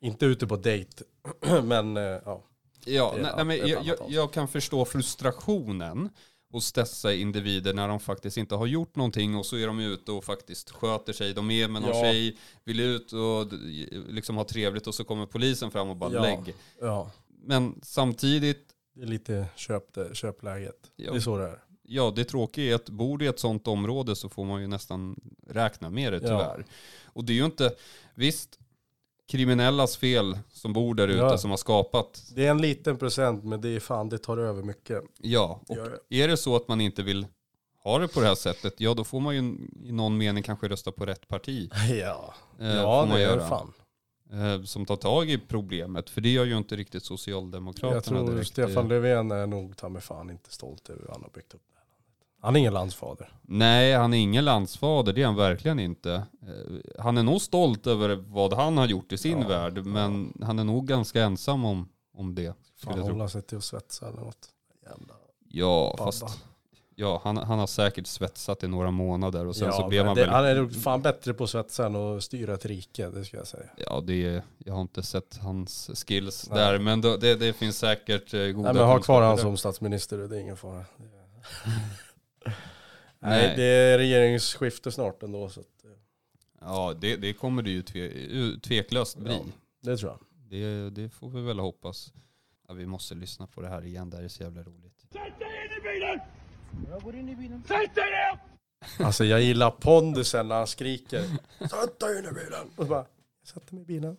Inte 0.02 0.26
ute 0.26 0.48
på 0.48 0.56
dejt, 0.56 1.04
men 1.64 1.98
eh, 1.98 2.04
ja. 2.04 2.44
Ja, 2.86 3.16
nej, 3.22 3.32
nej, 3.36 3.46
men 3.46 3.68
jag, 3.68 3.98
jag, 4.08 4.34
kan 4.34 4.48
förstå 4.48 4.86
frustrationen 4.86 6.10
hos 6.52 6.72
dessa 6.74 7.14
individer 7.14 7.74
när 7.74 7.88
de 7.88 8.00
faktiskt 8.00 8.38
inte 8.38 8.56
har 8.56 8.66
gjort 8.66 8.96
någonting 8.96 9.36
och 9.36 9.46
så 9.46 9.56
är 9.58 9.68
de 9.68 9.80
ute 9.80 10.12
och 10.12 10.24
faktiskt 10.24 10.70
sköter 10.72 11.14
sig. 11.14 11.34
De 11.34 11.52
är 11.52 11.68
med 11.68 11.82
någon 11.82 11.92
Ja. 11.98 12.02
tjej, 12.04 12.38
vill 12.64 12.80
ut 12.80 13.14
och 13.14 13.54
liksom 14.10 14.38
ha 14.38 14.44
trevligt 14.44 14.88
och 14.88 14.96
så 14.96 15.04
kommer 15.04 15.26
polisen 15.26 15.72
fram 15.72 15.90
och 15.90 15.96
bara 15.96 16.14
Ja. 16.14 16.22
lägg. 16.22 16.56
ja. 16.82 17.12
Men 17.46 17.80
samtidigt, 17.84 18.68
Det 18.96 19.02
är 19.02 19.06
lite 19.08 19.48
köp, 19.56 19.98
köpläget. 20.14 20.92
Ja. 20.96 21.12
Det 21.12 21.18
är 21.18 21.22
så 21.22 21.38
det 21.38 21.44
är. 21.48 21.60
Ja 21.84 22.14
det 22.16 22.24
tråkiga 22.26 22.72
är 22.72 22.76
att 22.76 22.90
bor 22.90 23.18
du 23.18 23.26
i 23.26 23.28
ett 23.28 23.40
sånt 23.40 23.68
område 23.68 24.16
så 24.16 24.30
får 24.30 24.46
man 24.46 24.62
ju 24.62 24.68
nästan 24.68 25.16
räkna 25.48 25.90
med 25.90 26.14
det 26.14 26.18
Ja. 26.18 26.28
tyvärr. 26.28 26.66
Och 27.06 27.24
det 27.24 27.34
är 27.34 27.36
ju 27.38 27.46
inte, 27.46 27.72
visst, 28.16 28.60
kriminellas 29.28 29.98
fel 29.98 30.38
som 30.52 30.74
bor 30.74 30.96
där 30.96 31.08
ute 31.08 31.18
Ja. 31.20 31.38
som 31.38 31.50
har 31.50 31.58
skapat 31.58 32.24
Det 32.36 32.46
är 32.46 32.52
en 32.52 32.62
liten 32.62 32.98
procent, 32.98 33.44
men 33.44 33.62
det 33.62 33.70
är 33.70 33.80
fan, 33.80 34.10
det 34.10 34.18
tar 34.18 34.38
över 34.38 34.64
mycket. 34.64 35.04
Ja, 35.20 35.62
och 35.68 35.78
Ja, 35.78 35.88
är 36.10 36.28
det 36.28 36.38
så 36.38 36.56
att 36.56 36.68
man 36.68 36.82
inte 36.82 37.04
vill 37.04 37.28
ha 37.84 38.00
det 38.00 38.08
på 38.08 38.20
det 38.20 38.28
här 38.28 38.36
sättet, 38.36 38.74
ja 38.80 38.94
då 38.94 39.04
får 39.04 39.20
man 39.20 39.36
ju 39.36 39.40
i 39.84 39.92
någon 39.92 40.18
mening 40.18 40.44
kanske 40.44 40.68
rösta 40.68 40.92
på 40.92 41.06
rätt 41.06 41.28
parti. 41.28 41.70
Ja, 42.02 42.34
Eh, 42.60 42.68
ja 42.76 43.08
det 43.14 43.26
det 43.36 43.48
fan. 43.48 43.74
Eh, 44.32 44.64
som 44.64 44.86
tar 44.86 44.96
tag 44.96 45.30
i 45.30 45.38
problemet, 45.38 46.10
för 46.10 46.22
det 46.22 46.30
gör 46.30 46.46
ju 46.46 46.58
inte 46.58 46.76
riktigt 46.76 47.04
Socialdemokraterna 47.06 47.96
Jag 47.96 48.04
tror 48.04 48.32
direkt. 48.32 48.48
Stefan 48.48 48.84
Eh, 48.84 48.88
Löfven 48.90 49.32
är 49.32 49.48
nog 49.48 49.78
ta 49.78 49.90
mig 49.90 50.02
fan 50.02 50.30
inte 50.30 50.52
stolt 50.54 50.90
över 50.90 51.02
hur 51.02 51.08
han 51.10 51.22
har 51.24 51.30
byggt 51.30 51.54
upp 51.54 51.62
det. 51.73 51.73
Han 52.44 52.56
är 52.56 52.60
ingen 52.60 52.74
landsfader. 52.74 53.30
Nej, 53.42 53.94
han 53.94 54.14
är 54.14 54.18
ingen 54.18 54.46
landsfader, 54.46 55.14
det 55.14 55.22
är 55.22 55.26
han 55.26 55.36
verkligen 55.36 55.80
inte. 55.80 56.14
Eh, 56.14 57.02
han 57.04 57.18
är 57.18 57.24
nog 57.24 57.42
stolt 57.42 57.88
över 57.88 58.16
vad 58.16 58.54
han 58.54 58.78
har 58.78 58.88
gjort 58.88 59.12
i 59.12 59.18
sin 59.18 59.42
Ja, 59.42 59.48
värld, 59.48 59.86
men 59.86 60.34
han 60.42 60.60
är 60.60 60.64
nog 60.64 60.88
ganska 60.88 61.24
ensam 61.24 61.66
om, 61.66 61.90
om 62.14 62.36
det. 62.36 62.54
tro. 62.84 62.94
hålla 63.02 63.30
sig 63.30 63.42
till 63.42 63.58
att 63.58 63.64
svetsa 63.64 64.08
eller 64.08 64.20
något. 64.22 64.48
Jävla 64.84 65.14
Ja, 65.50 65.96
babba. 65.98 66.12
fast 66.12 66.44
ja, 66.96 67.22
han, 67.24 67.38
han 67.38 67.60
har 67.60 67.68
säkert 67.68 68.08
svetsat 68.08 68.64
i 68.64 68.68
några 68.68 68.92
månader 68.92 69.46
och 69.48 69.56
sen 69.56 69.74
så 69.74 69.88
blev 69.88 70.06
han 70.06 70.16
det, 70.16 70.22
väl... 70.22 70.30
Han 70.30 70.46
är 70.46 70.56
nog 70.56 70.76
fan 70.76 71.02
bättre 71.02 71.34
på 71.34 71.44
att 71.44 71.50
svetsa 71.50 71.86
än 71.86 71.96
att 71.96 72.24
styra 72.24 72.54
ett 72.54 72.66
rike, 72.66 73.10
det 73.10 73.26
ska 73.26 73.38
jag 73.38 73.48
säga. 73.48 73.70
Ja, 73.78 74.02
det 74.08 74.42
jag 74.58 74.74
har 74.74 74.82
inte 74.82 75.04
sett 75.04 75.38
hans 75.42 75.90
skills 76.08 76.50
Nej. 76.50 76.60
där, 76.60 76.80
men 76.80 77.02
det, 77.02 77.36
det 77.36 77.54
finns 77.54 77.78
säkert 77.78 78.34
eh, 78.34 78.40
goda 78.40 78.62
Nej 78.72 78.74
men 78.74 78.88
ha 78.88 79.00
kvar 79.00 79.22
han 79.22 79.38
som 79.38 79.58
statsminister, 79.58 80.18
det 80.18 80.36
är 80.38 80.40
ingen 80.42 80.58
fara. 80.58 80.86
Nej. 83.24 83.48
Nej, 83.48 83.58
det 83.58 83.64
är 83.64 83.98
regeringsskifte 83.98 84.92
snart 84.92 85.24
ändå, 85.24 85.50
så 85.50 85.60
att, 85.60 85.84
eh, 85.86 85.92
Ja, 86.62 86.94
det, 87.02 87.16
det 87.16 87.34
kommer 87.34 87.62
det 87.62 87.70
ju 87.70 87.82
tve, 87.82 88.10
tveklöst 88.60 89.18
bli. 89.18 89.32
Ja. 89.34 89.42
det 89.82 89.98
tror 89.98 90.12
jag. 90.12 90.20
Det, 90.50 90.90
det 90.90 91.10
får 91.10 91.30
vi 91.30 91.42
väl 91.42 91.60
hoppas. 91.60 92.14
Ja, 92.68 92.74
vi 92.74 92.86
måste 92.86 93.16
lyssna 93.16 93.48
på 93.48 93.62
det 93.62 93.68
här 93.68 93.86
igen, 93.86 94.10
det 94.10 94.18
här 94.18 94.24
är 94.24 94.28
så 94.28 94.44
jävla 94.44 94.64
roligt. 94.64 95.06
Alltså 99.00 99.26
jag 99.26 99.42
gillar 99.42 99.72
pondusen 99.72 100.48
när 100.48 100.56
han 100.56 100.68
skriker. 100.68 101.22
Sätt 101.60 102.00
dig 102.00 102.20
in 102.20 102.26
i 102.26 102.32
bilen! 102.32 102.68
Och 102.76 102.84
så 102.84 102.90
bara, 102.90 103.06
jag 103.42 103.48
sätter 103.48 103.74
mig 103.74 103.84
i 103.84 103.86
bilen. 103.86 104.18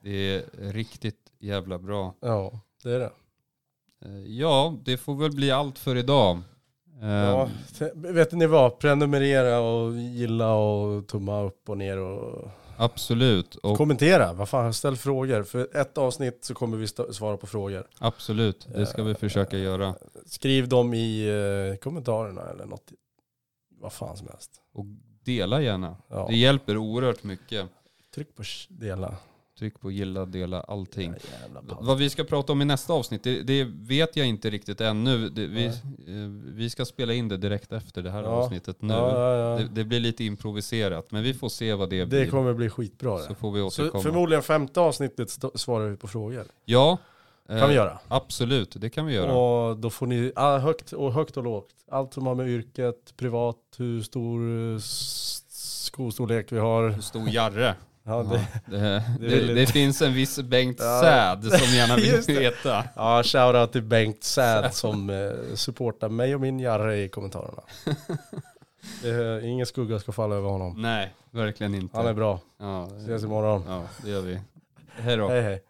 Det 0.00 0.10
är 0.10 0.72
riktigt 0.72 1.32
jävla 1.38 1.78
bra. 1.78 2.14
Ja, 2.20 2.60
det 2.82 2.90
är 2.90 2.98
det. 2.98 3.12
Eh, 4.04 4.18
Ja, 4.26 4.76
det 4.84 4.96
får 4.96 5.14
väl 5.14 5.32
bli 5.32 5.50
allt 5.50 5.78
för 5.78 5.96
idag. 5.96 6.40
Ja, 7.00 7.50
te- 7.78 7.90
vet 7.94 8.32
ni 8.32 8.46
vad? 8.46 8.78
Prenumerera 8.78 9.60
och 9.60 9.96
gilla 9.96 10.54
och 10.54 11.08
tumma 11.08 11.42
upp 11.42 11.68
och 11.68 11.78
ner 11.78 11.98
och 11.98 12.48
Absolut, 12.76 13.54
och 13.54 13.76
kommentera. 13.76 14.32
Vad 14.32 14.48
fan, 14.48 14.74
ställ 14.74 14.96
frågor. 14.96 15.42
För 15.42 15.76
ett 15.76 15.98
avsnitt 15.98 16.44
så 16.44 16.54
kommer 16.54 16.76
vi 16.76 16.86
svara 16.86 17.36
på 17.36 17.46
frågor. 17.46 17.86
absolut, 17.98 18.68
det 18.74 18.86
ska 18.86 19.02
vi 19.02 19.14
försöka 19.14 19.58
göra. 19.58 19.94
Skriv 20.26 20.68
dem 20.68 20.94
i 20.94 21.28
eh, 21.72 21.76
kommentarerna 21.76 22.42
eller 22.42 22.64
något. 22.64 22.92
Vad 23.80 23.92
fan 23.92 24.16
som 24.16 24.28
helst. 24.28 24.50
Och 24.72 24.84
dela 25.24 25.62
gärna. 25.62 25.96
Ja. 26.08 26.26
Det 26.30 26.36
hjälper 26.36 26.76
oerhört 26.76 27.24
mycket. 27.24 27.66
Tryck 28.14 28.36
på 28.36 28.42
dela. 28.68 29.16
Tryck 29.58 29.80
på 29.80 29.90
gilla, 29.90 30.24
dela, 30.26 30.60
allting. 30.60 31.14
Vad 31.80 31.98
vi 31.98 32.10
ska 32.10 32.24
prata 32.24 32.52
om 32.52 32.62
i 32.62 32.64
nästa 32.64 32.92
avsnitt, 32.92 33.22
det, 33.24 33.42
det 33.42 33.64
vet 33.64 34.16
jag 34.16 34.26
inte 34.26 34.50
riktigt 34.50 34.80
ännu. 34.80 35.28
Det, 35.28 35.46
vi, 35.46 35.64
eh, 35.66 35.72
vi 36.54 36.70
ska 36.70 36.84
spela 36.84 37.12
in 37.14 37.28
det 37.28 37.36
direkt 37.36 37.72
efter 37.72 38.02
det 38.02 38.10
här 38.10 38.22
Ja. 38.22 38.28
avsnittet 38.28 38.82
nu. 38.82 38.94
Ja, 38.94 39.36
ja. 39.36 39.56
Det, 39.58 39.68
det 39.72 39.84
blir 39.84 40.00
lite 40.00 40.24
improviserat, 40.24 41.10
men 41.10 41.22
vi 41.22 41.34
får 41.34 41.48
se 41.48 41.74
vad 41.74 41.90
det, 41.90 41.98
Det 42.00 42.06
blir. 42.06 42.30
kommer 42.30 42.54
bli 42.54 42.70
skitbra 42.70 43.18
Så 43.18 43.28
det. 43.28 43.34
får 43.34 43.52
vi 43.52 43.60
Så 43.60 43.66
återkomma. 43.66 44.02
förmodligen 44.02 44.42
femte 44.42 44.80
avsnittet 44.80 45.30
svarar 45.54 45.88
vi 45.88 45.96
på 45.96 46.08
frågor. 46.08 46.44
ja, 46.64 46.98
kan 47.48 47.56
eh, 47.58 47.66
vi 47.68 47.74
göra. 47.74 47.98
Absolut, 48.08 48.74
det 48.80 48.90
kan 48.90 49.06
vi 49.06 49.14
göra. 49.14 49.32
Och 49.34 49.76
då 49.76 49.90
får 49.90 50.06
ni 50.06 50.32
högt, 50.36 50.92
och 50.92 51.12
högt 51.12 51.36
och 51.36 51.44
lågt. 51.44 51.68
Allt 51.90 52.14
som 52.14 52.26
har 52.26 52.34
med 52.34 52.48
yrket, 52.48 53.14
privat, 53.16 53.56
hur 53.78 54.02
stor 54.02 54.40
eh, 54.74 54.78
skostorlek 55.48 56.52
vi 56.52 56.58
har. 56.58 56.88
Hur 56.88 57.02
stor 57.02 57.28
Jarre. 57.28 57.74
Ja, 58.04 58.22
det, 58.22 58.46
det, 58.78 59.40
det 59.46 59.54
det, 59.54 59.66
finns 59.66 60.02
en 60.02 60.14
viss 60.14 60.38
Bengt 60.38 60.76
Ja. 60.80 61.00
Säd 61.00 61.52
som 61.52 61.76
gärna 61.76 61.96
vill 61.96 62.20
veta. 62.38 62.84
ja 62.96 63.22
shoutout 63.22 63.72
till 63.72 63.82
Bengt 63.82 64.24
Säd 64.24 64.74
som 64.74 65.10
eh, 65.10 65.54
supportar 65.54 66.08
mig 66.08 66.34
och 66.34 66.40
min 66.40 66.60
Jarre 66.60 66.96
i 66.98 67.08
kommentarerna. 67.08 67.62
Det 69.02 69.08
är, 69.08 69.44
ingen 69.44 69.66
skugga 69.66 69.98
ska 69.98 70.12
falla 70.12 70.34
över 70.34 70.48
honom. 70.48 70.82
Nej, 70.82 71.14
verkligen 71.30 71.74
inte. 71.74 71.96
Han 71.96 72.06
är 72.06 72.12
bra. 72.14 72.40
Ja, 72.58 72.88
Ses 72.98 73.24
imorgon. 73.24 73.64
ja, 73.68 73.82
det 74.04 74.10
gör 74.10 74.20
vi. 74.20 74.40
Hej 74.96 75.16
då. 75.16 75.28
Hej 75.28 75.42
hej. 75.42 75.62